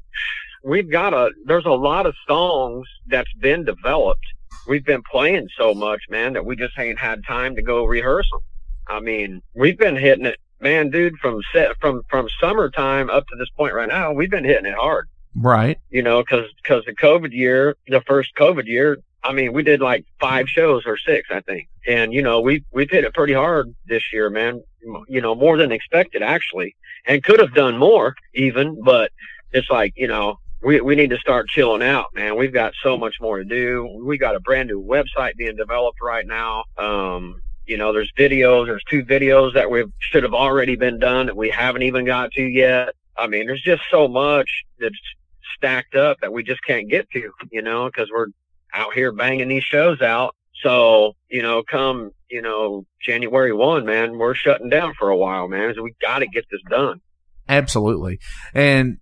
[0.63, 1.31] we've got a.
[1.45, 4.25] There's a lot of songs that's been developed.
[4.69, 8.29] We've been playing so much, man, that we just ain't had time to go rehearse
[8.31, 8.41] them.
[8.89, 13.37] I mean, we've been hitting it, man, dude, from set from from summertime up to
[13.37, 14.13] this point right now.
[14.13, 15.79] We've been hitting it hard, right?
[15.91, 19.81] You know, because because the COVID year, the first COVID year, I mean, we did
[19.81, 23.33] like five shows or six, I think, and you know, we we've hit it pretty
[23.33, 24.63] hard this year, man.
[25.09, 29.11] You know, more than expected actually, and could have done more even, but
[29.53, 30.39] it's like you know.
[30.63, 32.35] We, we need to start chilling out, man.
[32.37, 34.01] We've got so much more to do.
[34.03, 36.65] We got a brand new website being developed right now.
[36.79, 41.27] Um, you know, there's videos, there's two videos that we should have already been done
[41.27, 42.95] that we haven't even got to yet.
[43.17, 44.99] I mean, there's just so much that's
[45.57, 48.29] stacked up that we just can't get to, you know, because we're
[48.77, 50.35] out here banging these shows out.
[50.63, 55.49] So, you know, come, you know, January 1, man, we're shutting down for a while,
[55.49, 55.73] man.
[55.75, 57.01] So we got to get this done.
[57.49, 58.19] Absolutely.
[58.55, 58.99] And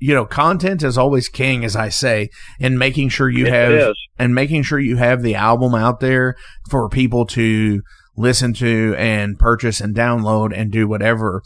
[0.00, 4.08] you know, content is always king, as I say, and making sure you have is.
[4.18, 6.36] and making sure you have the album out there
[6.70, 7.82] for people to
[8.16, 11.42] listen to and purchase and download and do whatever.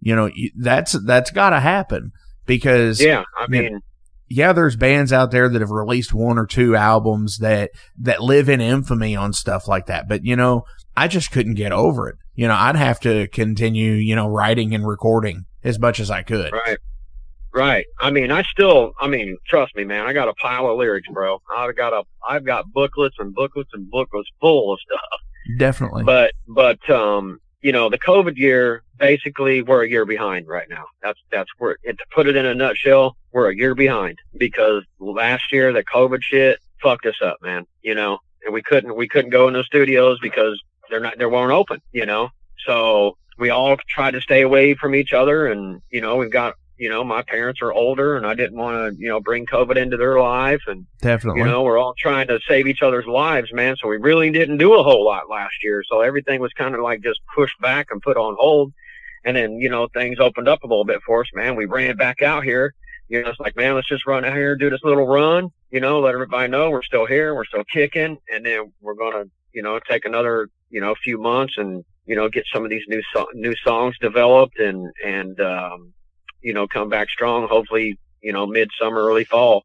[0.00, 2.12] You know, that's that's got to happen
[2.46, 3.80] because Yeah, I mean,
[4.28, 8.48] yeah, there's bands out there that have released one or two albums that that live
[8.48, 10.08] in infamy on stuff like that.
[10.08, 10.64] But you know,
[10.96, 12.16] I just couldn't get over it.
[12.34, 16.22] You know, I'd have to continue, you know, writing and recording as much as I
[16.22, 16.52] could.
[16.52, 16.78] right,
[17.52, 17.86] right.
[17.98, 20.06] I mean, I still, I mean, trust me, man.
[20.06, 21.40] I got a pile of lyrics, bro.
[21.56, 25.20] I've got a, I've got booklets and booklets and booklets full of stuff.
[25.58, 26.04] Definitely.
[26.04, 30.84] But, but, um, you know, the COVID year, basically, we're a year behind right now.
[31.02, 34.84] That's, that's where, and to put it in a nutshell, we're a year behind because
[34.98, 37.66] last year the COVID shit fucked us up, man.
[37.82, 41.26] You know, and we couldn't, we couldn't go in the studios because they're not, they
[41.26, 42.30] weren't open, you know?
[42.66, 46.54] So we all tried to stay away from each other and, you know, we've got,
[46.78, 49.76] you know, my parents are older and I didn't want to, you know, bring COVID
[49.76, 51.40] into their life and, Definitely.
[51.40, 53.76] you know, we're all trying to save each other's lives, man.
[53.76, 55.82] So we really didn't do a whole lot last year.
[55.90, 58.72] So everything was kind of like just pushed back and put on hold.
[59.24, 61.56] And then, you know, things opened up a little bit for us, man.
[61.56, 62.72] We ran back out here.
[63.08, 65.80] You know, it's like, man, let's just run out here, do this little run, you
[65.80, 68.18] know, let everybody know we're still here, we're still kicking.
[68.32, 72.14] And then we're going to, you know, take another, you know, few months and, you
[72.14, 75.92] know, get some of these new, so- new songs developed and, and, um,
[76.42, 79.64] you know, come back strong, hopefully, you know, midsummer, early fall.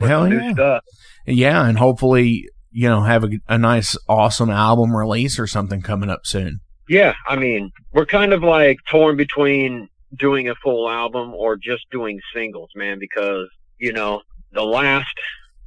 [0.00, 0.52] Hell new yeah.
[0.52, 0.84] stuff.
[1.26, 6.10] Yeah, and hopefully, you know, have a, a nice, awesome album release or something coming
[6.10, 6.60] up soon.
[6.88, 11.88] Yeah, I mean, we're kind of like torn between doing a full album or just
[11.90, 13.48] doing singles, man, because,
[13.78, 15.14] you know, the last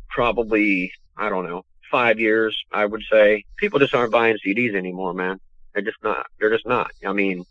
[0.10, 5.14] probably, I don't know, five years, I would say, people just aren't buying CDs anymore,
[5.14, 5.40] man.
[5.74, 6.26] They're just not.
[6.40, 6.92] They're just not.
[7.06, 7.46] I mean,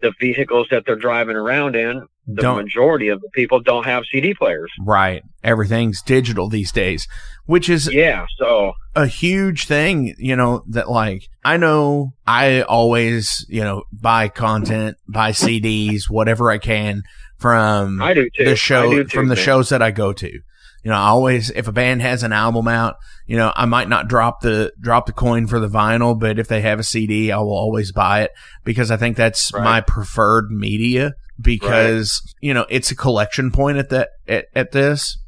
[0.00, 4.04] the vehicles that they're driving around in, the Don't majority of the people don't have
[4.12, 4.70] CD players.
[4.84, 5.22] right.
[5.42, 7.08] Everything's digital these days,
[7.46, 13.46] which is Yeah, so, a huge thing, you know, that like I know I always,
[13.48, 17.02] you know, buy content, buy CDs, whatever I can
[17.38, 18.44] from I do too.
[18.44, 19.44] the show do too, from the man.
[19.44, 20.40] shows that I go to.
[20.88, 23.90] You know, I always if a band has an album out, you know, I might
[23.90, 27.30] not drop the drop the coin for the vinyl, but if they have a CD,
[27.30, 28.30] I will always buy it
[28.64, 29.62] because I think that's Right.
[29.62, 35.18] my preferred media because, you know, it's a collection point at that at, at this.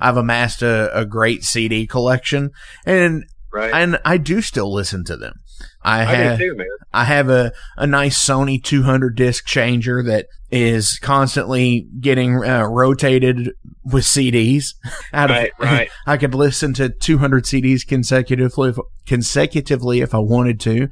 [0.00, 2.50] I've amassed a, a great CD collection
[2.84, 3.72] and Right.
[3.72, 5.34] and I do still listen to them.
[5.82, 6.64] I I have do too.
[6.92, 13.50] I have a, a nice Sony 200 disc changer that is constantly getting uh, rotated
[13.84, 14.74] with CDs.
[15.12, 15.90] Out of, Right, right.
[16.06, 18.76] I could listen to 200 CDs consecutively, if,
[19.06, 20.88] consecutively if I wanted to.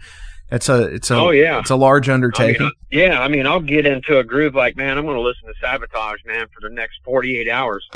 [0.50, 1.60] It's a, it's a, Oh, yeah.
[1.60, 2.60] it's a large I undertaking.
[2.66, 5.44] mean, yeah, I mean, I'll get into a groove like, man, I'm going to listen
[5.48, 7.88] to Savatage, man, for the next 48 hours.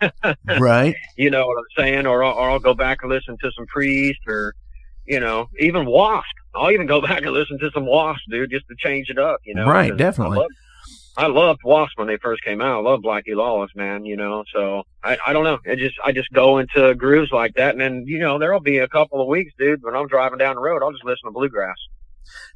[0.60, 0.94] right?
[1.16, 2.06] You know what I'm saying?
[2.06, 4.54] Or, or I'll go back and listen to some Priest or,
[5.06, 6.26] you know, even Wasp.
[6.54, 9.40] I'll even go back and listen to some Wasp, dude, just to change it up,
[9.44, 9.66] you know?
[9.66, 10.38] Right, definitely.
[10.38, 10.54] I loved,
[11.16, 12.78] I loved Wasp when they first came out.
[12.78, 14.44] I love Blackie Lawless, man, you know?
[14.52, 15.58] So I, I don't know.
[15.64, 17.72] It just, I just go into grooves like that.
[17.72, 20.56] And then, you know, there'll be a couple of weeks, dude, when I'm driving down
[20.56, 21.76] the road, I'll just listen to Bluegrass.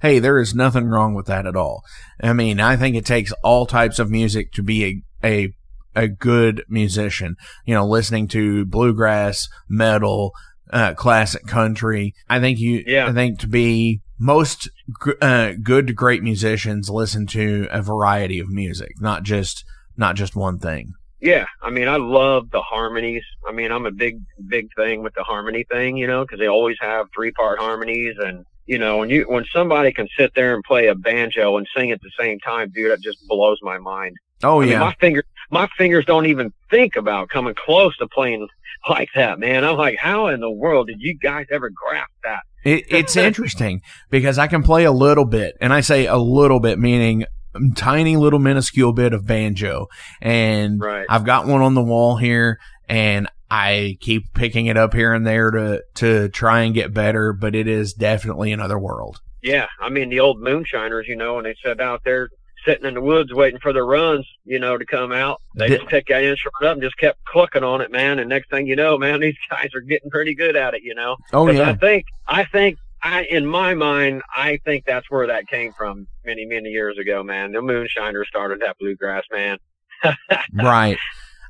[0.01, 1.82] Hey, there is nothing wrong with that at all.
[2.22, 5.55] I mean, I think it takes all types of music to be a, a,
[5.94, 7.36] a good musician.
[7.66, 10.32] You know, listening to bluegrass, metal,
[10.71, 12.14] uh, classic country.
[12.29, 13.07] I think you, Yeah.
[13.07, 14.69] I think to be most
[15.21, 19.64] uh, good to great musicians listen to a variety of music, not just,
[19.97, 20.95] not just one thing.
[21.21, 23.25] Yeah, I mean, I love the harmonies.
[23.47, 26.47] I mean, I'm a big, big thing with the harmony thing, you know, because they
[26.47, 30.55] always have three part harmonies, and you know, when you when somebody can sit there
[30.55, 33.79] and play a banjo and sing at the same time, dude, that just blows my
[33.79, 34.14] mind.
[34.45, 34.79] Oh I mean, yeah.
[34.79, 38.49] my finger, my fingers don't even think about coming close to playing
[38.88, 39.64] like that, man.
[39.64, 42.40] I'm like, how in the world did you guys ever grasp that?
[42.64, 46.61] It, it's interesting because I can play a little bit, and I say a little
[46.61, 47.24] bit, meaning
[47.76, 49.86] tiny little minuscule bit of banjo.
[50.20, 51.07] And Right.
[51.09, 55.26] I've got one on the wall here, and I keep picking it up here and
[55.26, 57.32] there to to try and get better.
[57.32, 59.20] But it is definitely another world.
[59.42, 62.28] Yeah, I mean the old moonshiners, you know, and they said out there
[62.69, 65.41] sitting in the woods waiting for their runs, you know, to come out.
[65.55, 68.19] They just picked that instrument up and just kept clucking on it, man.
[68.19, 70.95] And next thing you know, man, these guys are getting pretty good at it, you
[70.95, 71.16] know.
[71.33, 75.47] Oh yeah, I think, I think, I in my mind, I think that's where that
[75.49, 77.53] came from many, many years ago, man.
[77.53, 79.59] The moonshiners started that bluegrass, man.
[80.53, 80.99] right.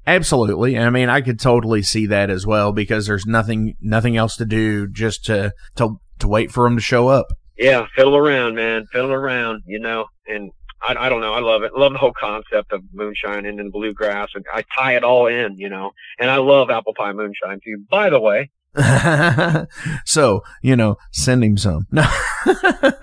[0.07, 0.75] Absolutely.
[0.75, 4.37] And I mean, I could totally see that as well because there's nothing nothing else
[4.37, 7.27] to do just to to to wait for them to show up.
[7.59, 10.07] Yeah, fiddle around, man, fiddle around, you know.
[10.27, 10.53] And
[10.83, 11.35] I, I don't know.
[11.35, 11.73] I love it.
[11.77, 15.27] I love the whole concept of moonshine and then bluegrass, and I tie it all
[15.27, 15.93] in, you know.
[16.19, 17.85] And I love apple pie moonshine too.
[17.91, 18.51] By the way,
[20.05, 21.87] so you know, send him some.
[21.93, 22.07] No.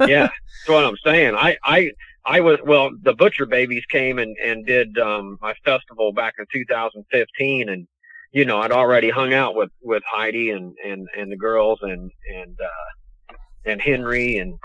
[0.07, 1.35] yeah, that's what I'm saying.
[1.35, 1.91] I I
[2.25, 2.91] I was well.
[3.01, 7.87] The Butcher Babies came and and did um my festival back in 2015, and
[8.31, 12.11] you know I'd already hung out with with Heidi and and and the girls and
[12.33, 13.33] and uh
[13.65, 14.57] and Henry and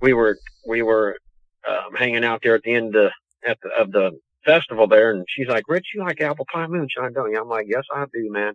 [0.00, 1.18] we were we were
[1.68, 3.10] um, hanging out there at the end of,
[3.46, 7.12] at the, of the festival there, and she's like, "Rich, you like apple pie moonshine,
[7.12, 8.54] don't you?" I'm like, "Yes, I do, man."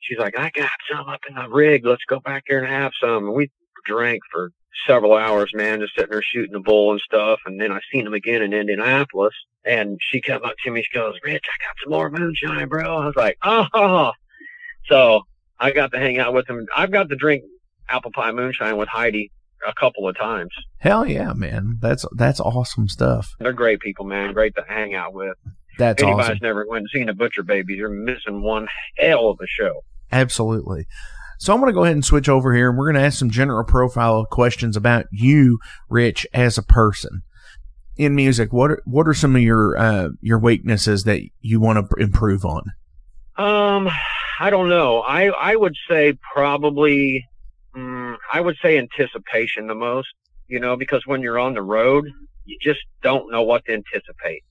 [0.00, 1.84] She's like, "I got some up in the rig.
[1.84, 3.50] Let's go back there and have some." And we
[3.84, 4.50] drank for
[4.86, 7.40] several hours, man, just sitting there shooting the bull and stuff.
[7.44, 9.34] And then I seen him again in Indianapolis,
[9.64, 10.82] and she come up to me.
[10.82, 14.12] She goes, "Rich, I got some more moonshine, bro." I was like, "Oh."
[14.86, 15.22] So
[15.58, 16.66] I got to hang out with him.
[16.74, 17.44] I've got to drink
[17.88, 19.30] apple pie moonshine with Heidi
[19.66, 20.50] a couple of times.
[20.78, 21.78] Hell yeah, man.
[21.80, 23.34] That's that's awesome stuff.
[23.38, 24.32] They're great people, man.
[24.32, 25.36] Great to hang out with.
[25.78, 26.38] That's Anybody's awesome.
[26.42, 29.82] never went and seen a Butcher Baby, you're missing one hell of a show.
[30.12, 30.86] Absolutely.
[31.38, 33.18] So I'm going to go ahead and switch over here and we're going to ask
[33.18, 35.58] some general profile questions about you,
[35.88, 37.22] Rich, as a person.
[37.96, 41.78] In music, what are, what are some of your uh, your weaknesses that you want
[41.88, 42.62] to improve on?
[43.36, 43.88] Um,
[44.38, 45.00] I don't know.
[45.00, 47.26] I I would say probably,
[48.32, 50.08] I would say anticipation the most.
[50.48, 52.06] You know, because when you're on the road,
[52.44, 54.42] you just don't know what to anticipate.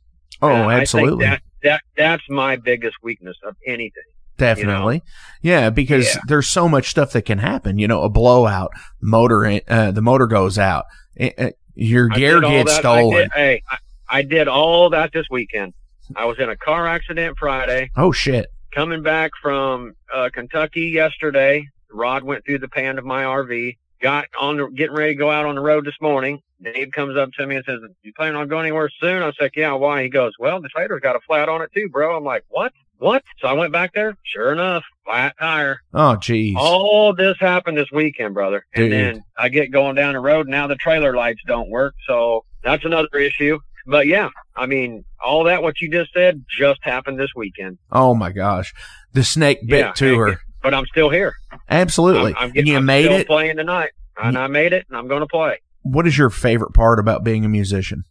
[0.42, 1.26] Oh, And absolutely.
[1.26, 4.04] that that that's my biggest weakness of anything.
[4.38, 5.04] Definitely.
[5.42, 6.22] Yeah, because Yeah.
[6.28, 7.78] there's so much stuff that can happen.
[7.78, 10.86] You know, a blowout, motor, uh, the motor goes out,
[11.20, 13.18] eh, eh, your gear gets that- I stolen.
[13.24, 15.74] did- hey, I, I did all that this weekend.
[16.16, 17.92] I was in a car accident Friday.
[17.98, 18.48] Oh shit.
[18.72, 21.68] coming back from uh, Kentucky yesterday.
[21.92, 23.78] Rod went through the pan of my RV.
[24.02, 26.40] Got on the, getting ready to go out on the road this morning.
[26.64, 29.36] Dave comes up to me and says, "You planning on going anywhere soon?" I was
[29.40, 32.16] like, "Yeah, why?" He goes, "Well, the trailer's got a flat on it too, bro."
[32.16, 32.72] I'm like, "What?
[32.98, 34.16] What?" So I went back there.
[34.24, 35.82] Sure enough, flat tire.
[35.94, 36.56] Oh jeez.
[36.56, 38.66] All this happened this weekend, brother.
[38.74, 40.48] And then I get going down the road.
[40.48, 43.60] Now the trailer lights don't work, so that's another issue.
[43.86, 47.78] But yeah, I mean, all that what you just said just happened this weekend.
[47.92, 48.74] Oh my gosh.
[49.14, 50.40] The snake bit Yeah, to her.
[50.62, 51.34] But I'm still here.
[51.70, 52.34] Absolutely.
[52.36, 53.28] I'm, I'm, getting, you I'm made it.
[53.28, 53.92] playing tonight,
[54.22, 55.60] and I made it, and I'm going to play.
[55.84, 58.04] What is your favorite part about being a musician?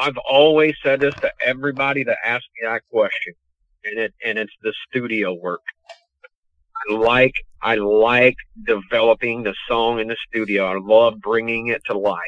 [0.00, 3.34] I've always said this to everybody that asks me that question,
[3.84, 5.60] and it and it's the studio work.
[6.88, 8.36] I like I like
[8.66, 10.66] developing the song in the studio.
[10.66, 12.18] I love bringing it to life.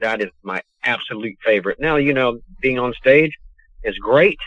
[0.00, 1.80] That is my absolute favorite.
[1.80, 3.32] Now you know being on stage
[3.82, 4.38] is great.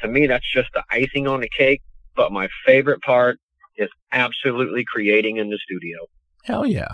[0.00, 1.82] To me, that's just the icing on the cake.
[2.14, 3.38] But my favorite part
[3.76, 5.98] is absolutely creating in the studio.
[6.44, 6.88] Hell yeah.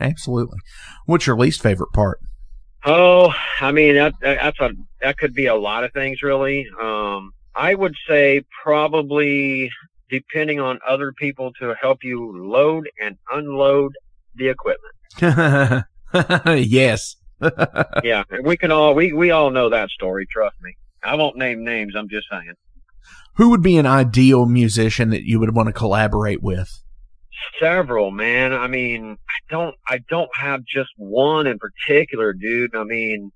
[0.00, 0.58] Absolutely.
[1.06, 2.20] What's your least favorite part?
[2.84, 6.66] Oh, I mean that that's a that could be a lot of things really.
[6.80, 9.70] Um, I would say probably
[10.08, 13.92] depending on other people to help you load and unload
[14.36, 14.94] the equipment.
[16.70, 17.16] yes.
[18.04, 20.26] yeah, we can all we we all know that story.
[20.30, 20.76] Trust me.
[21.02, 21.94] I won't name names.
[21.96, 22.54] I'm just saying.
[23.34, 26.82] Who would be an ideal musician that you would want to collaborate with?
[27.60, 28.52] Several, man.
[28.52, 32.74] I mean, I don't I don't have just one in particular, dude.
[32.74, 33.30] I mean,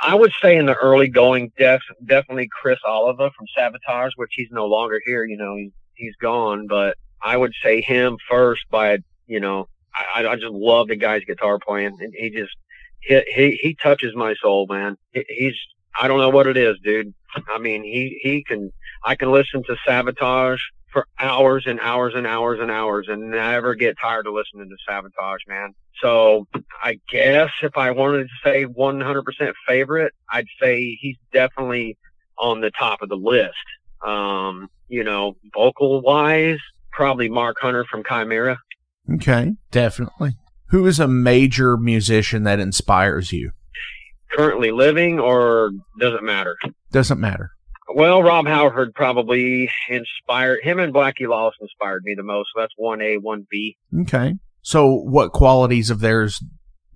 [0.00, 4.48] I would say in the early going, def, definitely Criss Oliva from Savatage, which he's
[4.50, 5.24] no longer here.
[5.24, 5.56] You know,
[5.94, 8.62] he's gone, but I would say him first.
[8.70, 12.54] By you know, I I just love the guy's guitar playing, and he just
[13.00, 14.96] he he, he touches my soul, man.
[15.12, 15.54] He, he's
[15.98, 17.14] I don't know what it is, dude.
[17.48, 18.72] I mean, he he can
[19.06, 20.58] I can listen to Savatage
[20.92, 24.92] for hours and hours and hours and hours and never get tired of listening to
[24.92, 25.74] Savatage, man.
[26.02, 26.48] So
[26.82, 31.96] I guess if I wanted to say 100% favorite, I'd say he's definitely
[32.36, 33.54] on the top of the list.
[34.04, 36.58] Um, you know, vocal wise,
[36.90, 38.56] probably Mark Hunter from Chimaira.
[39.14, 40.34] Okay, definitely.
[40.70, 43.52] Who is a major musician that inspires you?
[44.32, 46.56] Currently living or doesn't matter?
[46.90, 47.52] Doesn't matter.
[47.94, 52.48] Well, Rob Halford probably inspired him and Blackie Lawless inspired me the most.
[52.54, 53.76] So that's one A, one B.
[54.02, 54.34] Okay.
[54.62, 56.42] So, what qualities of theirs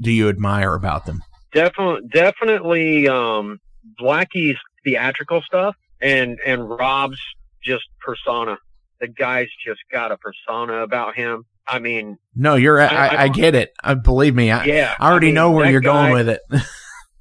[0.00, 1.22] do you admire about them?
[1.52, 3.60] Definitely, definitely, um,
[4.00, 7.20] Blackie's theatrical stuff and, and Rob's
[7.62, 8.58] just persona.
[9.00, 11.44] The guy's just got a persona about him.
[11.66, 12.80] I mean, No, you're.
[12.80, 13.72] I, I- I, I get it.
[13.84, 14.50] I believe me.
[14.50, 14.94] I, yeah.
[14.98, 16.40] I already mean, know where you're guy- going with it.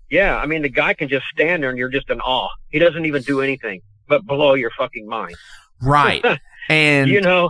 [0.10, 0.38] Yeah.
[0.38, 2.50] I mean, the guy can just stand there and you're just in awe.
[2.70, 5.36] He doesn't even do anything but blow your fucking mind.
[5.82, 6.24] right.
[6.72, 7.50] And you know,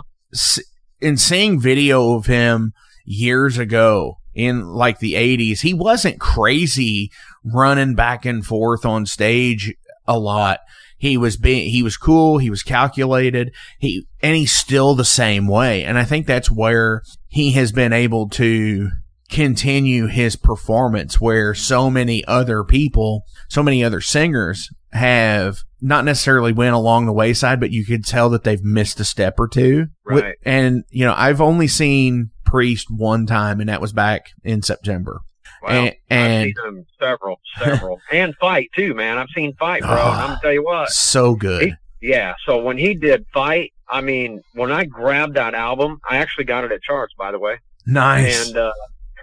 [1.02, 2.72] in seeing video of him
[3.04, 7.10] years ago in like the 80s, he wasn't crazy
[7.44, 9.74] running back and forth on stage
[10.06, 10.60] a lot.
[10.96, 12.38] He was being, he was cool.
[12.38, 13.52] He was calculated.
[13.78, 15.84] He, and he's still the same way.
[15.84, 18.90] And I think that's where he has been able to
[19.30, 26.52] continue his performance where so many other people, so many other singers have not necessarily
[26.52, 29.86] went along the wayside, but you could tell that they've missed a step or two.
[30.04, 30.34] Right.
[30.44, 35.20] And, you know, I've only seen Priest one time and that was back in September.
[35.62, 39.18] Well, and, and I've seen him several, several, and fight too, man.
[39.18, 39.90] I've seen fight, bro.
[39.92, 40.88] and I'm gonna tell you what.
[40.88, 41.62] so good.
[42.00, 42.34] He- Yeah.
[42.46, 46.64] So when he did fight, I mean, when I grabbed that album, I actually got
[46.64, 47.58] it at Charts, by the way.
[47.86, 48.48] nice.
[48.48, 48.72] And uh,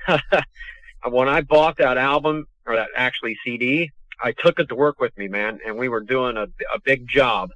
[1.09, 3.91] when I bought that album or that actually CD,
[4.21, 5.59] I took it to work with me, man.
[5.65, 7.49] And we were doing a, a big job,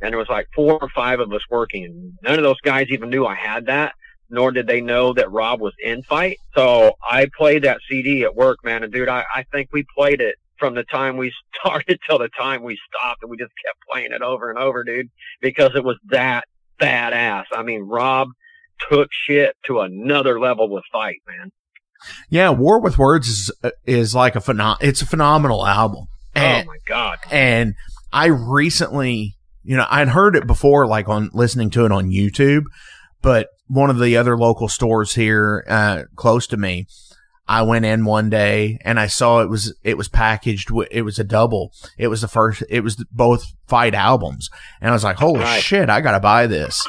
[0.00, 2.16] and there was like four or five of us working.
[2.22, 3.94] None of those guys even knew I had that,
[4.30, 6.38] nor did they know that Rob was in fight.
[6.54, 8.82] So I played that CD at work, man.
[8.82, 12.30] And dude, I, I think we played it from the time we started till the
[12.30, 15.84] time we stopped, and we just kept playing it over and over, dude, because it
[15.84, 16.44] was that
[16.80, 17.44] badass.
[17.52, 18.28] I mean, Rob
[18.90, 21.50] took shit to another level with fight, man.
[22.30, 22.50] Yeah.
[22.50, 23.50] War with Words is,
[23.84, 26.06] is like a phenom, it's a phenomenal album.
[26.34, 27.18] And, oh my god.
[27.30, 27.74] and
[28.12, 32.64] I recently, you know, I'd heard it before, like on listening to it on YouTube,
[33.22, 36.86] but one of the other local stores here, uh, close to me,
[37.48, 40.70] I went in one day and I saw it was, it was packaged.
[40.90, 41.72] It was a double.
[41.96, 44.50] It was the first, it was both fight albums.
[44.80, 45.62] And I was like, holy Right.
[45.62, 46.88] shit, I got to buy this.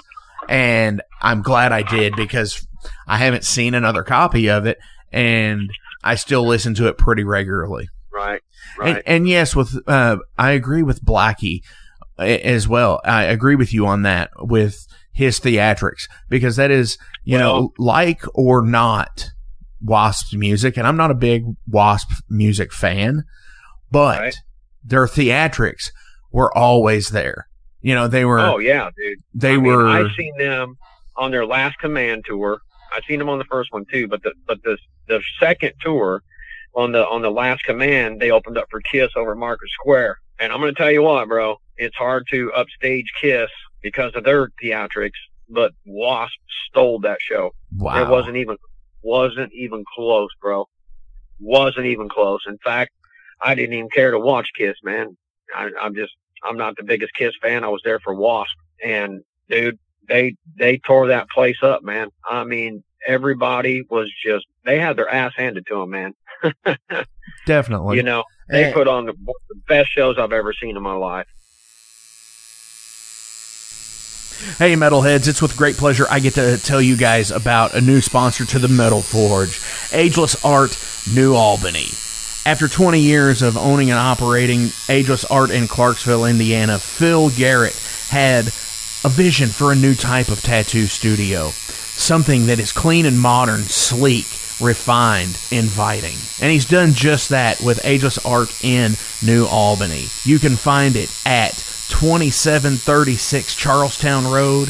[0.50, 2.66] And I'm glad I did because
[3.08, 4.78] I haven't seen another copy of it
[5.12, 5.70] and
[6.04, 7.90] I still listen to it pretty regularly.
[8.12, 8.42] Right.
[8.80, 8.96] Right.
[8.98, 11.62] And, and yes, with uh, I agree with Blackie
[12.18, 13.00] as well.
[13.06, 18.24] I agree with you on that with his theatrics because that is you know like
[18.34, 19.30] or not
[19.84, 23.24] Wasp's music, and I'm not a big Wasp music fan,
[23.92, 24.36] but Right.
[24.84, 25.92] their theatrics
[26.32, 27.48] were always there.
[27.82, 29.20] You know, they were oh yeah, dude.
[29.36, 30.78] they I mean, were I seen them
[31.16, 32.60] on their last command tour.
[32.94, 34.78] I seen them on the first one too, but the but the
[35.08, 36.24] the second tour
[36.76, 40.18] on the on the last command they opened up for Kiss over Market Square.
[40.40, 43.50] And I'm gonna tell you what, bro, it's hard to upstage Kiss
[43.82, 45.12] because of their theatrics,
[45.50, 46.34] but Wasp
[46.70, 47.52] stole that show.
[47.78, 48.04] wow.
[48.04, 48.58] It wasn't even
[49.02, 50.68] wasn't even close, bro.
[51.40, 52.42] Wasn't even close.
[52.48, 52.92] In fact,
[53.42, 55.16] I didn't even care to watch Kiss, man.
[55.56, 56.14] I, I'm just
[56.44, 57.64] I'm not the biggest Kiss fan.
[57.64, 62.10] I was there for Wasp, and dude, they they tore that place up, man.
[62.28, 66.14] I mean, everybody was just they had their ass handed to them, man.
[67.46, 70.84] definitely You know, they And- put on the, the best shows I've ever seen in
[70.84, 71.28] my life.
[74.60, 78.02] Hey, metalheads, it's with great pleasure I get to tell you guys about a new
[78.02, 79.60] sponsor to the Metal Forge,
[79.92, 80.78] Ageless Art
[81.14, 81.88] New Albany.
[82.46, 87.76] After 20 years of owning and operating Ageless Art in Clarksville, Indiana, Phil Garrett
[88.10, 88.46] had
[89.04, 91.50] a vision for a new type of tattoo studio.
[91.96, 94.28] Something that is clean and modern, sleek,
[94.60, 96.18] refined, inviting.
[96.42, 100.08] And he's done just that with Ageless Art in New Albany.
[100.24, 101.54] You can find it at
[101.90, 104.70] 2736 Charlestown Road,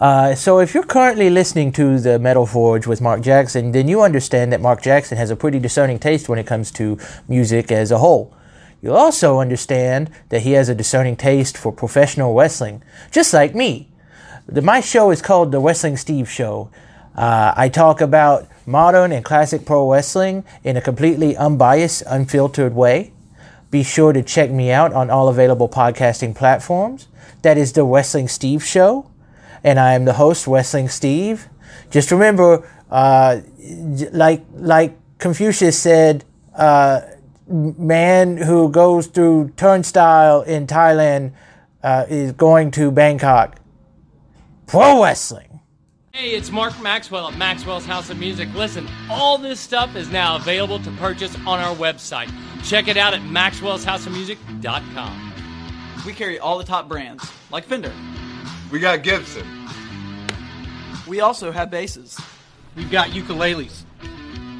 [0.00, 4.02] Uh, so, if you're currently listening to the Metal Forge with Mark Jackson, then you
[4.02, 7.90] understand that Mark Jackson has a pretty discerning taste when it comes to music as
[7.90, 8.34] a whole.
[8.80, 13.88] You'll also understand that he has a discerning taste for professional wrestling, just like me.
[14.46, 16.70] The, my show is called The Wrestling Steve Show.
[17.14, 23.12] Uh, I talk about modern and classic pro wrestling in a completely unbiased, unfiltered way.
[23.70, 27.08] Be sure to check me out on all available podcasting platforms.
[27.42, 29.10] That is The Wrestling Steve Show.
[29.68, 31.46] And I am the host, Wrestling Steve.
[31.90, 33.40] Just remember, uh,
[34.12, 37.02] like, like Confucius said, uh,
[37.46, 41.32] man who goes through turnstile in Thailand
[41.82, 43.60] uh, is going to Bangkok.
[44.66, 45.60] Pro wrestling.
[46.12, 48.48] Hey, it's Mark Maxwell at Maxwell's House of Music.
[48.54, 52.32] Listen, all this stuff is now available to purchase on our website.
[52.64, 55.32] Check it out at maxwellshouseofmusic.com.
[56.06, 57.92] We carry all the top brands, like Fender.
[58.72, 59.57] We got Gibson.
[61.08, 62.20] We also have basses.
[62.76, 63.84] We've got ukuleles.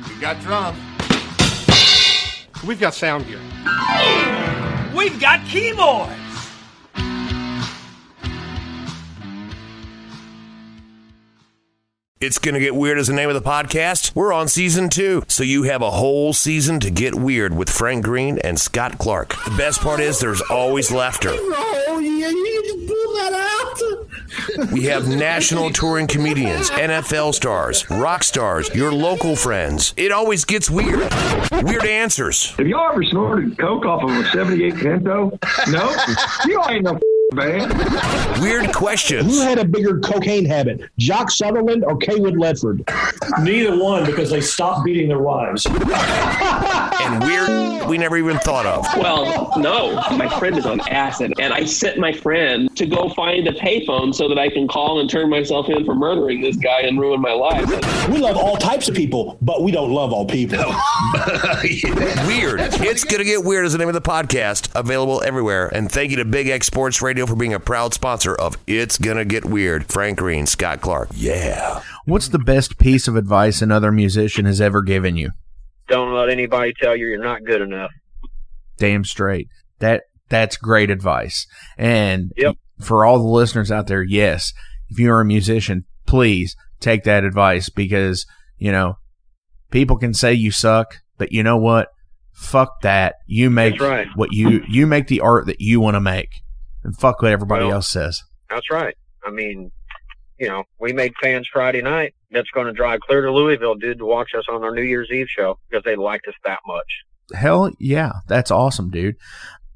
[0.09, 0.79] We've got drums.
[2.67, 3.39] We've got sound gear.
[4.97, 6.15] We've got keyboards.
[12.21, 14.17] It's Gonna Get Weird as the name of the podcast.
[14.17, 18.05] We're on season two, so you have a whole season to get weird with Frank
[18.05, 19.37] Green and Scott Clark.
[19.45, 21.29] The best part is there's always laughter.
[21.31, 24.08] Oh, no, you, you pull that out.
[24.73, 29.95] We have national touring comedians, NFL stars, rock stars, your local friends.
[29.97, 31.11] It always gets weird.
[31.63, 32.51] Weird answers.
[32.53, 35.39] Have y'all ever snorted coke off of a 78 Pinto?
[35.69, 35.97] No?
[36.47, 36.99] you ain't no
[37.33, 38.41] man.
[38.41, 39.39] Weird questions.
[39.39, 42.89] Who had a bigger cocaine habit, Jock Sutherland or Cawood Ledford?
[43.43, 45.67] Neither one, because they stopped beating their wives.
[47.01, 48.87] and weird we never even thought of.
[48.97, 49.95] Well, no.
[50.17, 54.15] My friend is on acid, and I sent my friend to go find a payphone
[54.15, 57.21] so that I can call and turn myself in for murdering this guy and ruin
[57.21, 57.67] my life.
[58.09, 60.59] We love all types of people, but we don't love all people.
[62.27, 62.61] weird.
[62.81, 65.69] It's Gonna Get Weird is the name of the podcast, available everywhere.
[65.75, 68.99] And thank you to Big X Sports Radio for being a proud sponsor of It's
[68.99, 69.87] Gonna Get Weird.
[69.87, 71.11] Frank Green, Scott Clark.
[71.15, 71.83] Yeah.
[72.05, 75.31] What's the best piece of advice another musician has ever given you?
[75.89, 77.91] Don't let anybody tell you you're not good enough.
[78.77, 79.49] Damn straight.
[79.79, 81.47] That that's great advice.
[81.77, 82.57] And yep.
[82.81, 84.53] for all the listeners out there, yes,
[84.89, 88.27] if you're a musician, please take that advice because,
[88.59, 88.99] you know,
[89.71, 91.89] people can say you suck, but you know what?
[92.33, 93.17] Fuck that.
[93.27, 94.07] You make right.
[94.15, 96.31] what you you make the art that you want to make.
[96.89, 98.25] And fuck what everybody well, else says.
[98.49, 98.97] That's right.
[99.23, 99.71] I mean,
[100.39, 103.99] you know, we made fans Friday night that's going to drive clear to Louisville, dude,
[103.99, 106.87] to watch us on our New Year's Eve show because they liked us that much.
[107.35, 109.17] Hell yeah, that's awesome, dude.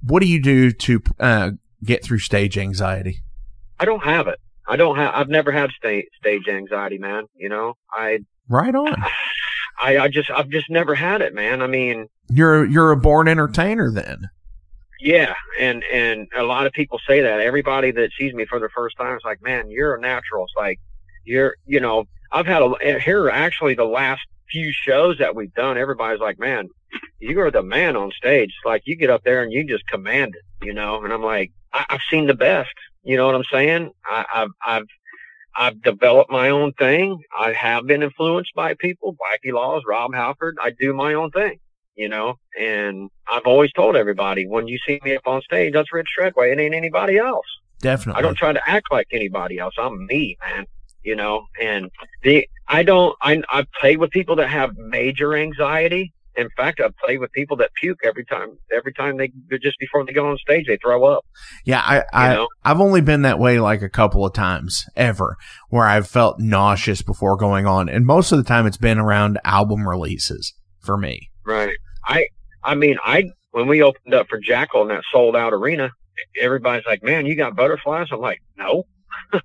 [0.03, 1.51] What do you do to uh,
[1.85, 3.19] get through stage anxiety?
[3.79, 4.39] I don't have it.
[4.67, 5.15] I don't have.
[5.15, 7.25] I've never had stage stage anxiety, man.
[7.37, 8.97] You know, I right on.
[9.83, 11.61] I, I just I've just never had it, man.
[11.61, 14.31] I mean, you're you're a born entertainer, then.
[15.03, 17.41] Yeah, and and a lot of people say that.
[17.41, 20.55] Everybody that sees me for the first time is like, "Man, you're a natural." It's
[20.57, 20.79] like
[21.25, 25.53] you're, you know, I've had a eh, here actually the last few shows that we've
[25.55, 25.77] done.
[25.77, 26.69] Everybody's like, "Man,
[27.19, 29.85] you are the man on stage." It's like you get up there and you just
[29.89, 31.03] command it, you know.
[31.03, 32.71] And I'm like, I, I've seen the best.
[33.03, 33.91] You know what I'm saying?
[34.07, 34.87] I, I've I've
[35.57, 37.19] I've developed my own thing.
[37.37, 40.59] I have been influenced by people, Blackie Laws, Rob Halford.
[40.63, 41.59] I do my own thing
[41.97, 45.93] you know, and I've always told everybody when you see me up on stage, that's
[45.93, 46.53] Rich Treadway.
[46.53, 47.47] It ain't anybody else.
[47.81, 48.21] Definitely.
[48.21, 49.75] I don't try to act like anybody else.
[49.79, 50.67] I'm me, man.
[51.03, 51.91] You know, and
[52.23, 56.13] the, I don't, I, I've played with people that have major anxiety.
[56.37, 60.07] In fact, I've played with people that puke every time, every time they, just before
[60.07, 61.27] they go on stage, they throw up.
[61.67, 61.83] Yeah.
[61.85, 62.49] I, I, know?
[62.65, 65.37] I've only been that way like a couple of times ever
[65.69, 67.89] where I've felt nauseous before going on.
[67.89, 71.32] And most of the time it's been around album releases for me.
[71.45, 71.77] Right.
[72.05, 72.27] I
[72.63, 75.91] I mean I when we opened up for Jackyl in that sold out arena,
[76.41, 78.85] everybody's like, "Man, you got butterflies?" I'm like, "No."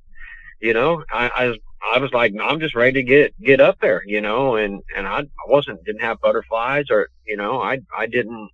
[0.62, 1.58] you know, I, I was
[1.94, 5.08] I was like, I'm just ready to get get up there, you know, and and
[5.08, 8.50] I, I wasn't didn't have butterflies or you know I I didn't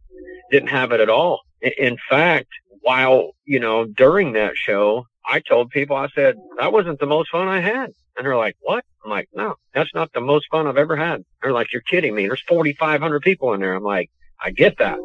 [0.52, 1.42] didn't have it at all.
[1.62, 2.48] In fact,
[2.82, 7.30] while you know during that show, I told people I said that wasn't the most
[7.30, 7.92] fun I had.
[8.16, 8.86] And they're like, what?
[9.04, 11.24] I'm like, no, that's not the most fun I've ever had.
[11.42, 12.28] They're like, you're kidding me.
[12.28, 13.74] There's 4,500 people in there.
[13.74, 14.10] I'm like,
[14.42, 14.98] I get that.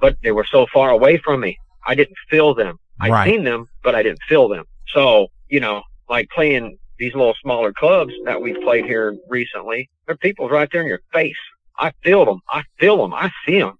[0.00, 1.58] But they were so far away from me.
[1.86, 2.78] I didn't feel them.
[3.00, 3.30] I right.
[3.30, 4.64] seen them, but I didn't feel them.
[4.88, 10.14] So, you know, like playing these little smaller clubs that we've played here recently, there
[10.14, 11.36] are people right there in your face.
[11.78, 12.40] I feel them.
[12.48, 13.14] I feel them.
[13.14, 13.74] I see them.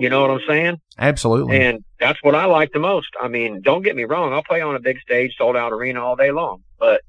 [0.00, 0.80] You know what I'm saying?
[0.98, 1.60] Absolutely.
[1.60, 3.08] And that's what I like the most.
[3.20, 4.32] I mean, don't get me wrong.
[4.32, 7.02] I'll play on a big stage, sold out arena all day long, but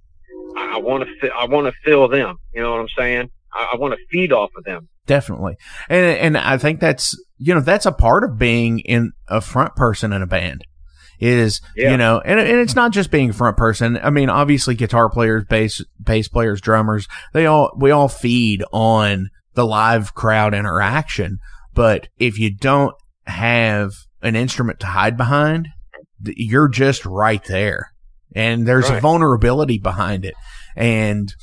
[0.58, 2.38] I want to I want to fill them.
[2.54, 3.30] You know what I'm saying?
[3.54, 4.88] I, I want to feed off of them.
[5.08, 5.58] Definitely,
[5.90, 9.76] and and I think that's you know that's a part of being in a front
[9.76, 10.64] person in a band
[11.22, 11.92] is yeah.
[11.92, 15.08] you know and, and it's not just being a front person i mean obviously guitar
[15.08, 21.38] players bass bass players drummers they all we all feed on the live crowd interaction
[21.76, 22.96] but if you don't
[23.28, 23.92] have
[24.24, 25.68] an instrument to hide behind
[26.24, 27.91] you're just right there
[28.36, 28.98] and there's right.
[28.98, 30.36] a vulnerability behind it.
[30.76, 31.34] And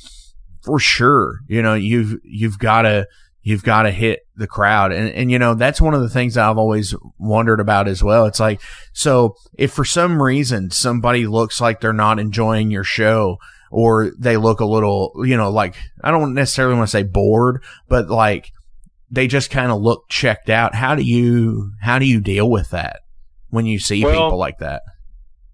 [0.63, 3.07] for sure, you know, you've, you've got to,
[3.41, 4.91] you've got to hit the crowd.
[4.91, 8.25] And, and, you know, that's one of the things I've always wondered about as well.
[8.25, 8.61] It's like,
[8.91, 13.37] so if for some reason somebody looks like they're not enjoying your show
[13.71, 17.63] or they look a little, you know, like, I don't necessarily want to say bored,
[17.87, 18.51] but like
[19.09, 20.75] they just kind of look checked out.
[20.75, 22.99] How do you, how do you deal with that
[23.49, 24.81] when you see well, people like that?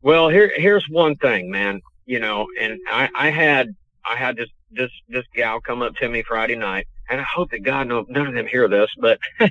[0.06, 1.82] Well, here here's one thing, man.
[2.06, 3.76] You know, and I I had
[4.08, 7.49] I had this this this gal come up to me Friday night, and I hope
[7.49, 9.18] that God no none of them hear this, but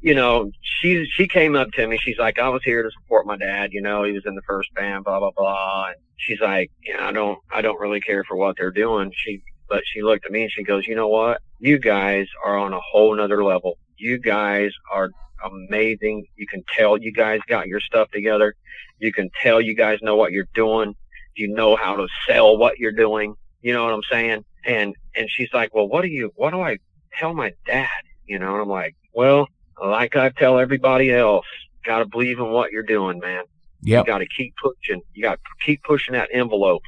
[0.00, 1.98] you know, she she came up to me.
[1.98, 3.74] She's like, I was here to support my dad.
[3.74, 5.88] You know, he was in the first band, blah blah blah.
[5.88, 9.12] And she's like, yeah, I don't I don't really care for what they're doing.
[9.14, 11.42] She but she looked at me and she goes, you know what?
[11.60, 13.76] You guys are on a whole nother level.
[13.98, 15.10] You guys are
[15.44, 16.26] amazing.
[16.36, 18.54] You can tell you guys got your stuff together.
[18.98, 20.94] You can tell you guys know what you're doing.
[21.34, 23.34] You know how to sell what you're doing.
[23.60, 24.44] You know what I'm saying?
[24.64, 26.32] And and she's like, well, what do you?
[26.36, 26.78] What do I
[27.18, 27.88] tell my dad?
[28.26, 28.52] You know?
[28.52, 29.48] And I'm like, well,
[29.82, 31.46] like I tell everybody else,
[31.84, 33.44] got to believe in what you're doing, man.
[33.82, 34.06] Yep.
[34.06, 35.02] You got to keep pushing.
[35.14, 36.82] You got to keep pushing that envelope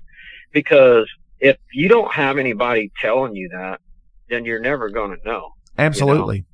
[0.52, 1.08] because
[1.40, 3.80] if you don't have anybody telling you that,
[4.28, 5.50] then you're never going to know.
[5.78, 6.36] Absolutely.
[6.36, 6.46] You know?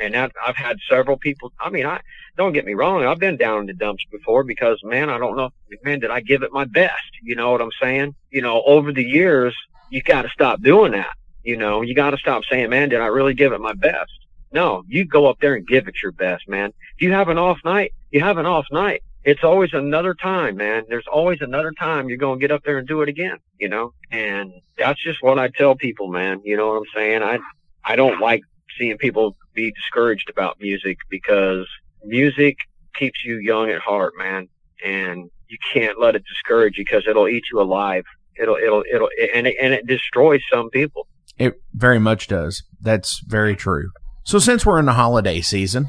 [0.00, 1.52] And that, I've had several people.
[1.60, 2.00] I mean, I
[2.36, 3.04] don't get me wrong.
[3.04, 5.50] I've been down in the dumps before because, man, I don't know.
[5.84, 7.10] Man, did I give it my best?
[7.22, 8.14] You know what I'm saying?
[8.30, 9.54] You know, over the years,
[9.90, 11.14] you got to stop doing that.
[11.42, 14.12] You know, you got to stop saying, man, did I really give it my best?
[14.52, 16.72] No, you go up there and give it your best, man.
[16.96, 19.02] If you have an off night, you have an off night.
[19.24, 20.84] It's always another time, man.
[20.88, 23.68] There's always another time you're going to get up there and do it again, you
[23.68, 23.94] know?
[24.10, 26.40] And that's just what I tell people, man.
[26.44, 27.22] You know what I'm saying?
[27.22, 27.38] I,
[27.84, 28.42] I don't like
[28.78, 31.66] seeing people be discouraged about music because
[32.04, 32.56] music
[32.94, 34.48] keeps you young at heart, man.
[34.84, 38.04] And you can't let it discourage you because it'll eat you alive.
[38.40, 41.06] It'll, it'll, it'll, and it, and it destroys some people.
[41.38, 42.62] It very much does.
[42.80, 43.90] That's very true.
[44.24, 45.88] So since we're in the holiday season,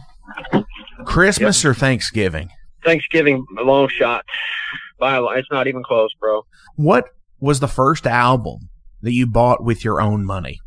[1.06, 1.72] Christmas yep.
[1.72, 2.50] or Thanksgiving?
[2.84, 4.26] Thanksgiving, a long shot.
[5.00, 6.46] By a, it's not even close, bro.
[6.76, 7.06] What
[7.40, 8.70] was the first album
[9.02, 10.60] that you bought with your own money?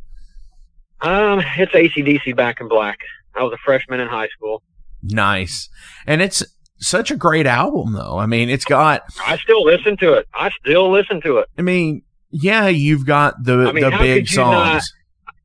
[1.01, 2.99] Um, it's ACDC Back in Black.
[3.35, 4.63] I was a freshman in high school.
[5.03, 5.69] Nice.
[6.07, 6.43] And it's
[6.79, 8.19] such a great album, though.
[8.19, 9.03] I mean, it's got.
[9.25, 10.27] I still listen to it.
[10.35, 11.49] I still listen to it.
[11.59, 14.57] I mean, yeah, you've got the I mean, the big songs.
[14.57, 14.83] Not,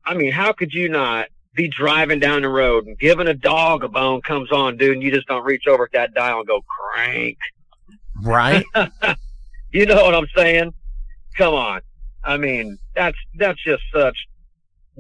[0.05, 3.83] I mean, how could you not be driving down the road and giving a dog
[3.83, 6.47] a bone comes on, dude, and you just don't reach over at that dial and
[6.47, 6.61] go
[6.95, 7.37] crank?
[8.21, 8.65] Right.
[9.71, 10.73] you know what I'm saying?
[11.37, 11.81] Come on.
[12.23, 14.17] I mean, that's that's just such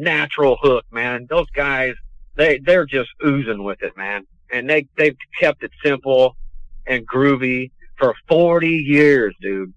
[0.01, 1.27] natural hook, man.
[1.29, 1.93] Those guys,
[2.35, 4.25] they they're just oozing with it, man.
[4.51, 6.35] And they they've kept it simple
[6.85, 9.73] and groovy for 40 years, dude.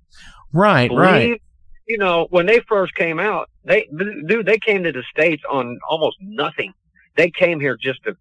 [0.52, 1.42] Right, Believe, right.
[1.86, 3.86] You know, when they first came out, they
[4.26, 6.72] dude, they came to the states on almost nothing.
[7.16, 8.16] They came here just to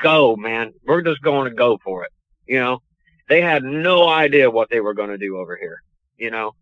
[0.00, 0.72] go, man.
[0.86, 2.12] We're just going to go for it.
[2.46, 2.82] You know,
[3.28, 5.82] they had no idea what they were going to do over here.
[6.16, 6.54] You know,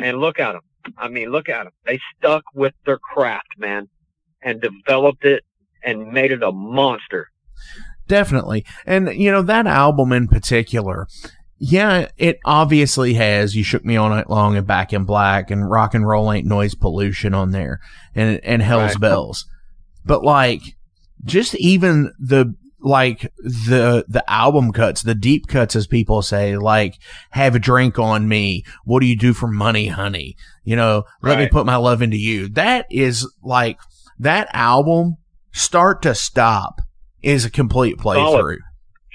[0.00, 0.62] and look at them.
[0.96, 1.72] I mean, look at them.
[1.84, 3.88] They stuck with their craft, man
[4.42, 5.44] and developed it
[5.82, 7.28] and made it a monster.
[8.06, 8.64] Definitely.
[8.86, 11.06] And, you know, that album in particular,
[11.58, 15.70] yeah, it obviously has You Shook Me All Night Long and Back in Black and
[15.70, 17.80] Rock and Roll Ain't Noise Pollution on there
[18.14, 19.00] and, and Hell's right.
[19.00, 19.46] Bells.
[20.04, 20.62] But like,
[21.24, 26.98] just even the, like the the album cuts, the deep cuts, as people say, like
[27.30, 30.36] "Have a drink on me." What do you do for money, honey?
[30.64, 31.44] You know, let right.
[31.44, 32.48] me put my love into you.
[32.48, 33.78] That is like
[34.20, 35.16] that album,
[35.52, 36.80] start to stop,
[37.22, 38.40] is a complete playthrough.
[38.40, 38.58] Solid.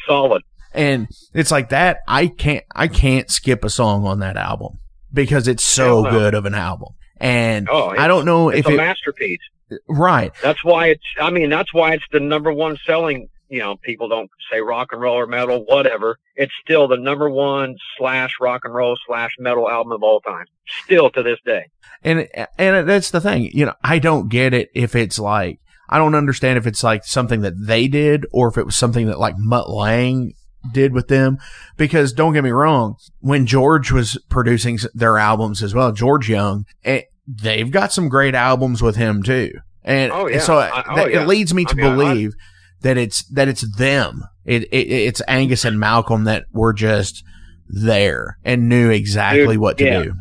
[0.07, 0.41] Solid.
[0.73, 1.99] And it's like that.
[2.07, 4.79] I can't, I can't skip a song on that album
[5.13, 6.11] because it's so no.
[6.11, 6.89] good of an album.
[7.17, 9.39] And oh, I don't know if it's a it, masterpiece.
[9.87, 10.33] Right.
[10.43, 11.03] That's why it's.
[11.19, 13.29] I mean, that's why it's the number one selling.
[13.47, 16.17] You know, people don't say rock and roll or metal, whatever.
[16.35, 20.45] It's still the number one slash rock and roll slash metal album of all time.
[20.83, 21.65] Still to this day.
[22.05, 22.27] And
[22.59, 23.49] and that's the thing.
[23.51, 27.03] You know, I don't get it if it's like I don't understand if it's like
[27.03, 30.33] something that they did or if it was something that like Mutt Lange
[30.71, 31.39] did with them.
[31.77, 36.65] Because don't get me wrong, when George was producing their albums as well, George Young,
[36.83, 39.51] it, eh, they've got some great albums with him too.
[39.83, 40.39] And oh, yeah.
[40.39, 41.23] so I, oh, that, yeah.
[41.23, 42.43] it leads me to I mean, believe I,
[42.81, 44.23] that it's that it's them.
[44.43, 47.23] It, it, it's Angus and Malcolm that were just
[47.67, 50.03] there and knew exactly Dude, what to yeah.
[50.03, 50.13] do.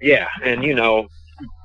[0.00, 1.08] Yeah, and you know,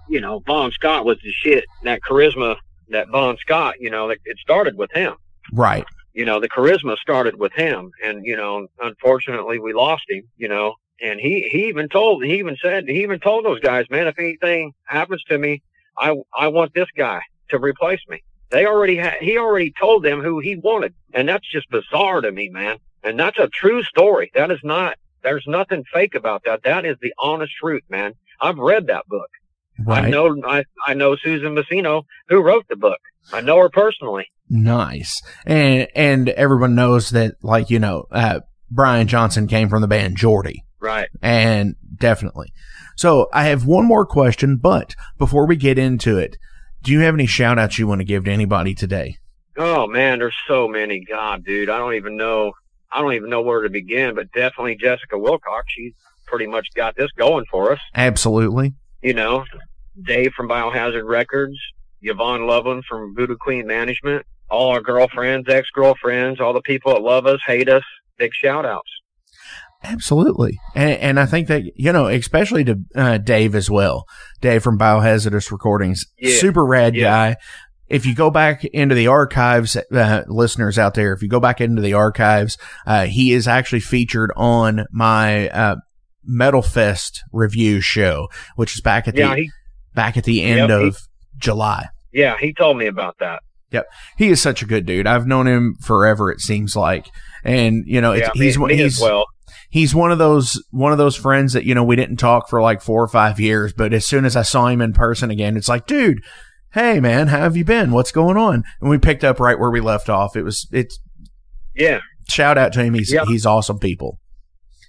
[0.10, 1.66] you know, Bon Scott was the shit.
[1.84, 2.58] That charisma,
[2.89, 5.16] that Bon Scott, you know, it, it started with him.
[5.53, 5.86] Right.
[6.14, 10.24] You know, the charisma started with him, and you know, unfortunately, we lost him.
[10.38, 13.86] You know, and he he even told he even said he even told those guys,
[13.89, 15.62] man, if anything happens to me,
[15.97, 18.24] I I want this guy to replace me.
[18.49, 22.32] They already had he already told them who he wanted, and that's just bizarre to
[22.32, 22.78] me, man.
[23.03, 24.32] And that's a true story.
[24.34, 24.97] That is not.
[25.24, 26.64] There's nothing fake about that.
[26.64, 28.14] That is the honest truth, man.
[28.39, 29.30] I've read that book.
[29.86, 30.05] Right.
[30.05, 32.99] I know I, I know Susan Masino who wrote the book.
[33.32, 34.28] I know her personally.
[34.49, 35.21] Nice.
[35.45, 38.39] And and everyone knows that like, you know, uh,
[38.71, 40.63] Brian Johnson came from the band Geordie.
[40.80, 41.09] Right.
[41.21, 42.53] And definitely.
[42.95, 46.38] So I have one more question, but before we get into it,
[46.84, 49.17] Do you have any shout outs you want to give to anybody today?
[49.57, 51.03] Oh man, there's so many.
[51.03, 52.53] God, dude, I don't even know.
[52.91, 54.15] I don't even know where to begin.
[54.15, 55.65] But definitely Jessica Wilcox.
[55.67, 55.93] She's
[56.25, 57.80] pretty much got this going for us.
[57.93, 58.73] Absolutely.
[59.01, 59.43] You know,
[60.06, 61.58] Dave from Biohazard Records,
[62.02, 67.02] Yvonne Loveland from Voodoo Queen Management, all our girlfriends, ex girlfriends, all the people that
[67.02, 67.84] love us, hate us.
[68.18, 68.89] Big shout outs.
[69.84, 74.06] Absolutely, and, and I think that you know, especially to uh, Dave as well.
[74.41, 76.38] Dave from Biohazardous Recordings, Yeah.
[76.39, 77.04] super rad Yeah.
[77.04, 77.36] guy.
[77.88, 81.62] If you go back into the archives, uh, listeners out there, if you go back
[81.62, 85.76] into the archives, uh, he is actually featured on my uh,
[86.26, 88.28] Metal Fest review show,
[88.58, 89.52] which is back at Yeah, the he-
[89.98, 90.98] back at the end Yep, he- of
[91.38, 91.88] July.
[92.14, 93.41] Yeah, he told me about that.
[93.72, 93.86] Yep,
[94.18, 95.06] he is such a good dude.
[95.08, 96.32] I've known him forever.
[96.32, 97.10] It seems like,
[97.43, 99.26] and you know, it's, Yeah, he's me he's well.
[99.70, 102.62] he's one of those one of those friends that you know we didn't talk for
[102.62, 105.58] like four or five years, but as soon as I saw him in person again,
[105.58, 106.24] it's like, dude,
[106.74, 107.91] hey man, how have you been?
[107.91, 108.64] What's going on?
[108.80, 110.38] And we picked up right where we left off.
[110.38, 110.98] It was it's
[111.76, 112.00] Yeah.
[112.30, 112.93] shout out to him.
[112.93, 113.26] He's Yeah.
[113.26, 114.20] he's awesome people.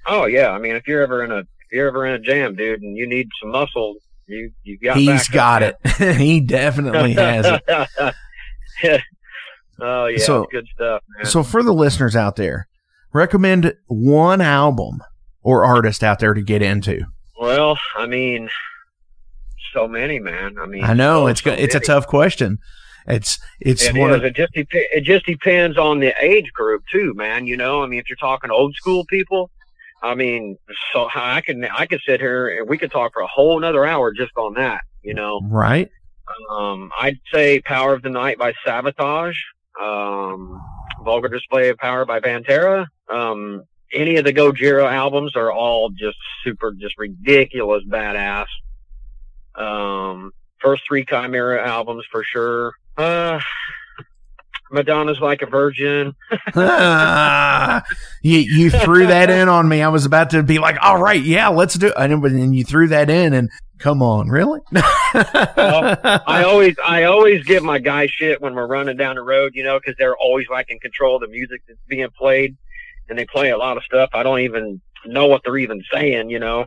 [0.06, 0.50] Oh yeah.
[0.50, 2.96] I mean, if you're ever in a if you're ever in a jam, dude, and
[2.96, 3.96] you need some muscle,
[4.28, 4.96] you you got.
[4.96, 5.76] He's got it.
[6.16, 7.62] he definitely has it.
[9.80, 11.26] oh yeah, So- good stuff, man.
[11.26, 12.68] So for the listeners out there,
[13.12, 15.02] recommend one album
[15.42, 17.02] or artist out there to get into.
[17.40, 18.48] well, I mean,
[19.72, 20.56] so many, man.
[20.60, 22.58] I mean, I know so, it's so it's a tough question.
[23.06, 26.82] It's it's It one of It just dep- it just depends on the age group
[26.92, 27.46] too, man.
[27.46, 29.50] You know, I mean, if you're talking old school people,
[30.02, 30.56] I mean,
[30.92, 33.84] so I can I could sit here and we could talk for a whole another
[33.84, 34.82] hour just on that.
[35.02, 35.90] You know, right.
[36.50, 39.34] um, I'd say "Power of the Night" by Savatage,
[39.80, 40.60] um,
[41.02, 42.86] "Vulgar Display of Power" by Pantera.
[43.08, 48.46] Um, any of the Gojira albums are all just super, just ridiculous, badass.
[49.54, 52.74] Um, first three Chimaira albums for sure.
[52.96, 53.40] Uh,
[54.70, 56.14] Madonna's like a virgin.
[56.54, 57.82] Ah,
[58.22, 59.82] you you threw that in on me.
[59.82, 61.94] I was about to be like, all right, yeah, let's do it.
[61.96, 64.60] And then you threw that in, and come on, really?
[64.74, 69.64] I always, I always give my guys shit when we're running down the road, you
[69.64, 72.56] know, because they're always like in control of the music that's being played,
[73.08, 76.30] and they play a lot of stuff I don't even know what they're even saying,
[76.30, 76.66] you know.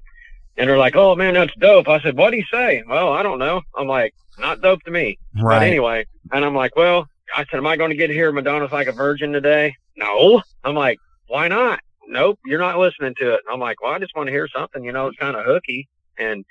[0.57, 3.23] And they're like, "Oh man, that's dope." I said, "What do you say?" Well, I
[3.23, 3.61] don't know.
[3.75, 5.67] I'm like, "Not dope to me." But Right.
[5.67, 8.31] anyway, and I'm like, "Well," I said, "Am I going to get here?
[8.31, 10.41] Madonna's like a virgin today?" No.
[10.63, 13.41] I'm like, "Why not?" Nope, you're not listening to it.
[13.49, 15.87] I'm like, "Well, I just want to hear something, you know, it's kind of hooky."
[16.17, 16.43] And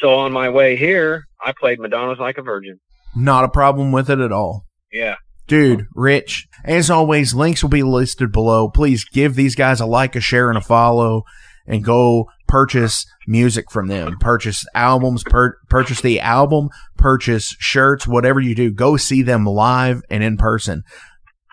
[0.00, 2.78] so on my way here, I played Madonna's like a virgin.
[3.16, 4.66] Not a problem with it at all.
[4.92, 5.16] Yeah.
[5.48, 8.68] Dude, Rich, as always, links will be listed below.
[8.68, 11.24] Please give these guys a like, a share, and a follow,
[11.66, 14.16] and go purchase music from them.
[14.20, 18.70] Purchase albums, pur- purchase the album, purchase shirts, whatever you do.
[18.70, 20.82] Go see them live and in person.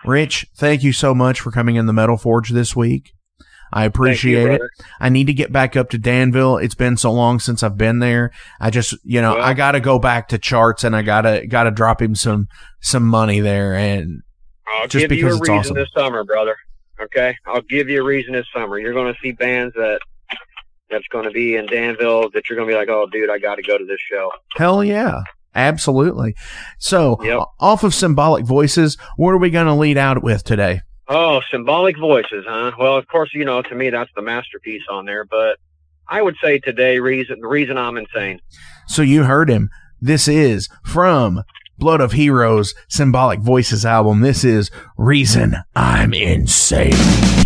[0.04, 3.12] Rich, thank you so much for coming in the Metal Forge this week.
[3.72, 4.60] I appreciate it.
[4.98, 6.56] I need to get back up to Danville.
[6.56, 8.32] It's been so long since I've been there.
[8.60, 11.22] I just, you know, Well- I got to go back to charts and I got
[11.22, 12.48] to got to drop him some
[12.80, 14.22] some money there and
[14.74, 15.76] I'll just you because it's awesome.
[15.76, 16.56] this summer, brother.
[17.02, 18.78] Okay, I'll give you a reason this summer.
[18.78, 20.00] You're going to see bands that
[20.90, 23.38] that's going to be in Danville that you're going to be like, "Oh, dude, I
[23.38, 25.22] got to go to this show." Hell yeah.
[25.54, 26.34] Absolutely.
[26.78, 27.40] So, Yep.
[27.58, 30.82] off of symbolic voices, what are we going to lead out with today?
[31.08, 32.70] Oh, symbolic voices, huh?
[32.78, 35.24] Well, of course, you know, to me that's the masterpiece on there.
[35.24, 35.58] But
[36.08, 38.40] I would say today, reason the reason I'm insane.
[38.86, 39.70] So you heard him.
[40.00, 41.42] This is from
[41.80, 44.20] Blood of Heroes Symbolic Voices album.
[44.20, 47.39] This is Reason I'm Insane.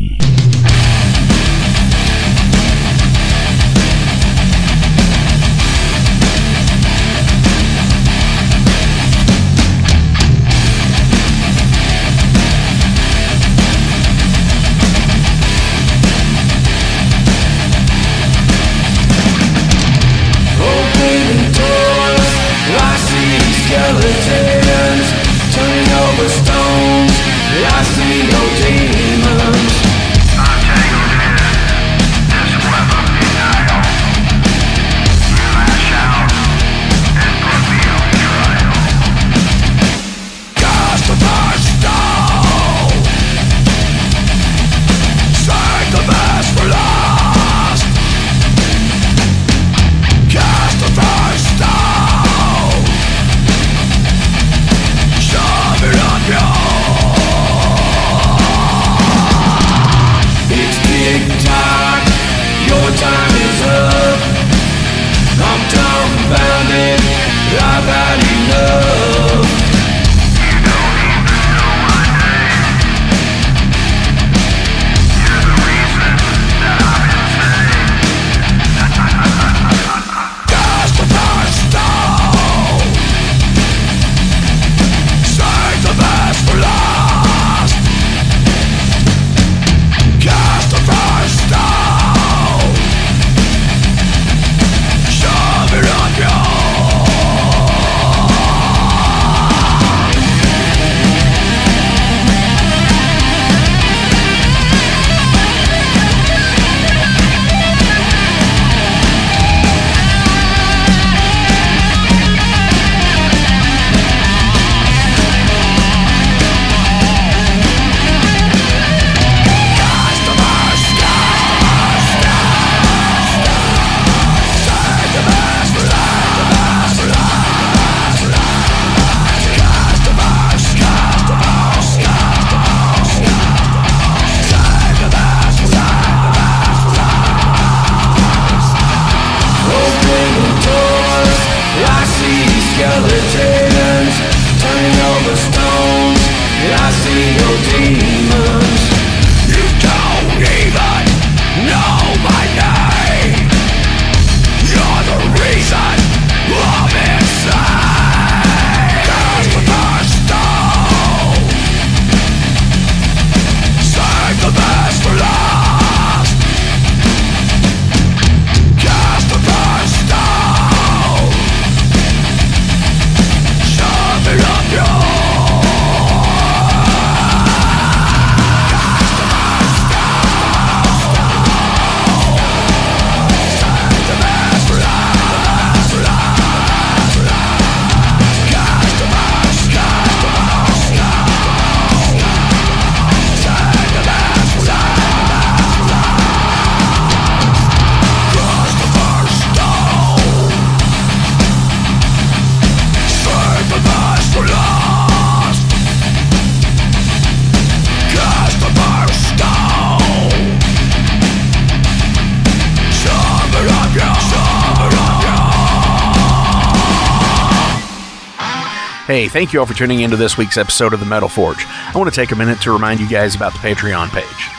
[219.15, 221.65] Hey, thank you all for tuning into this week's episode of the Metal Forge.
[221.69, 224.51] I want to take a minute to remind you guys about the Patreon page.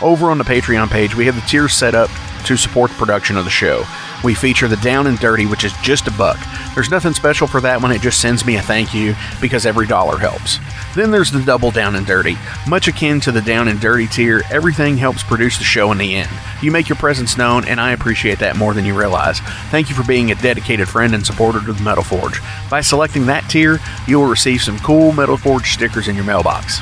[0.00, 2.08] Over on the Patreon page, we have the tiers set up
[2.44, 3.82] to support the production of the show.
[4.24, 6.38] We feature the Down and Dirty, which is just a buck.
[6.74, 9.86] There's nothing special for that one, it just sends me a thank you because every
[9.86, 10.58] dollar helps.
[10.94, 12.36] Then there's the Double Down and Dirty.
[12.66, 16.14] Much akin to the Down and Dirty tier, everything helps produce the show in the
[16.14, 16.30] end.
[16.62, 19.40] You make your presence known, and I appreciate that more than you realize.
[19.70, 22.40] Thank you for being a dedicated friend and supporter to the Metal Forge.
[22.70, 26.80] By selecting that tier, you will receive some cool Metal Forge stickers in your mailbox.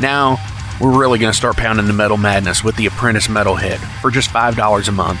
[0.00, 0.38] Now,
[0.80, 4.30] we're really going to start pounding the metal madness with the Apprentice Metalhead for just
[4.30, 5.20] $5 a month.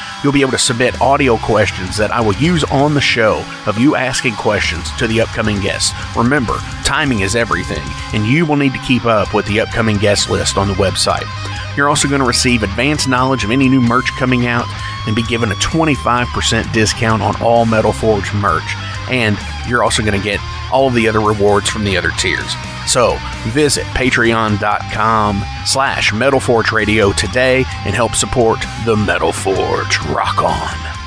[0.23, 3.79] You'll be able to submit audio questions that I will use on the show of
[3.79, 5.93] you asking questions to the upcoming guests.
[6.15, 7.83] Remember, timing is everything,
[8.13, 11.25] and you will need to keep up with the upcoming guest list on the website.
[11.75, 14.67] You're also going to receive advanced knowledge of any new merch coming out
[15.07, 18.75] and be given a 25% discount on all Metal Forge merch.
[19.09, 19.37] And
[19.67, 20.39] you're also going to get
[20.71, 22.53] all of the other rewards from the other tiers.
[22.87, 23.17] So
[23.49, 29.99] visit patreon.com slash Metal Forge Radio today and help support the Metal Forge.
[30.07, 31.00] Rock on.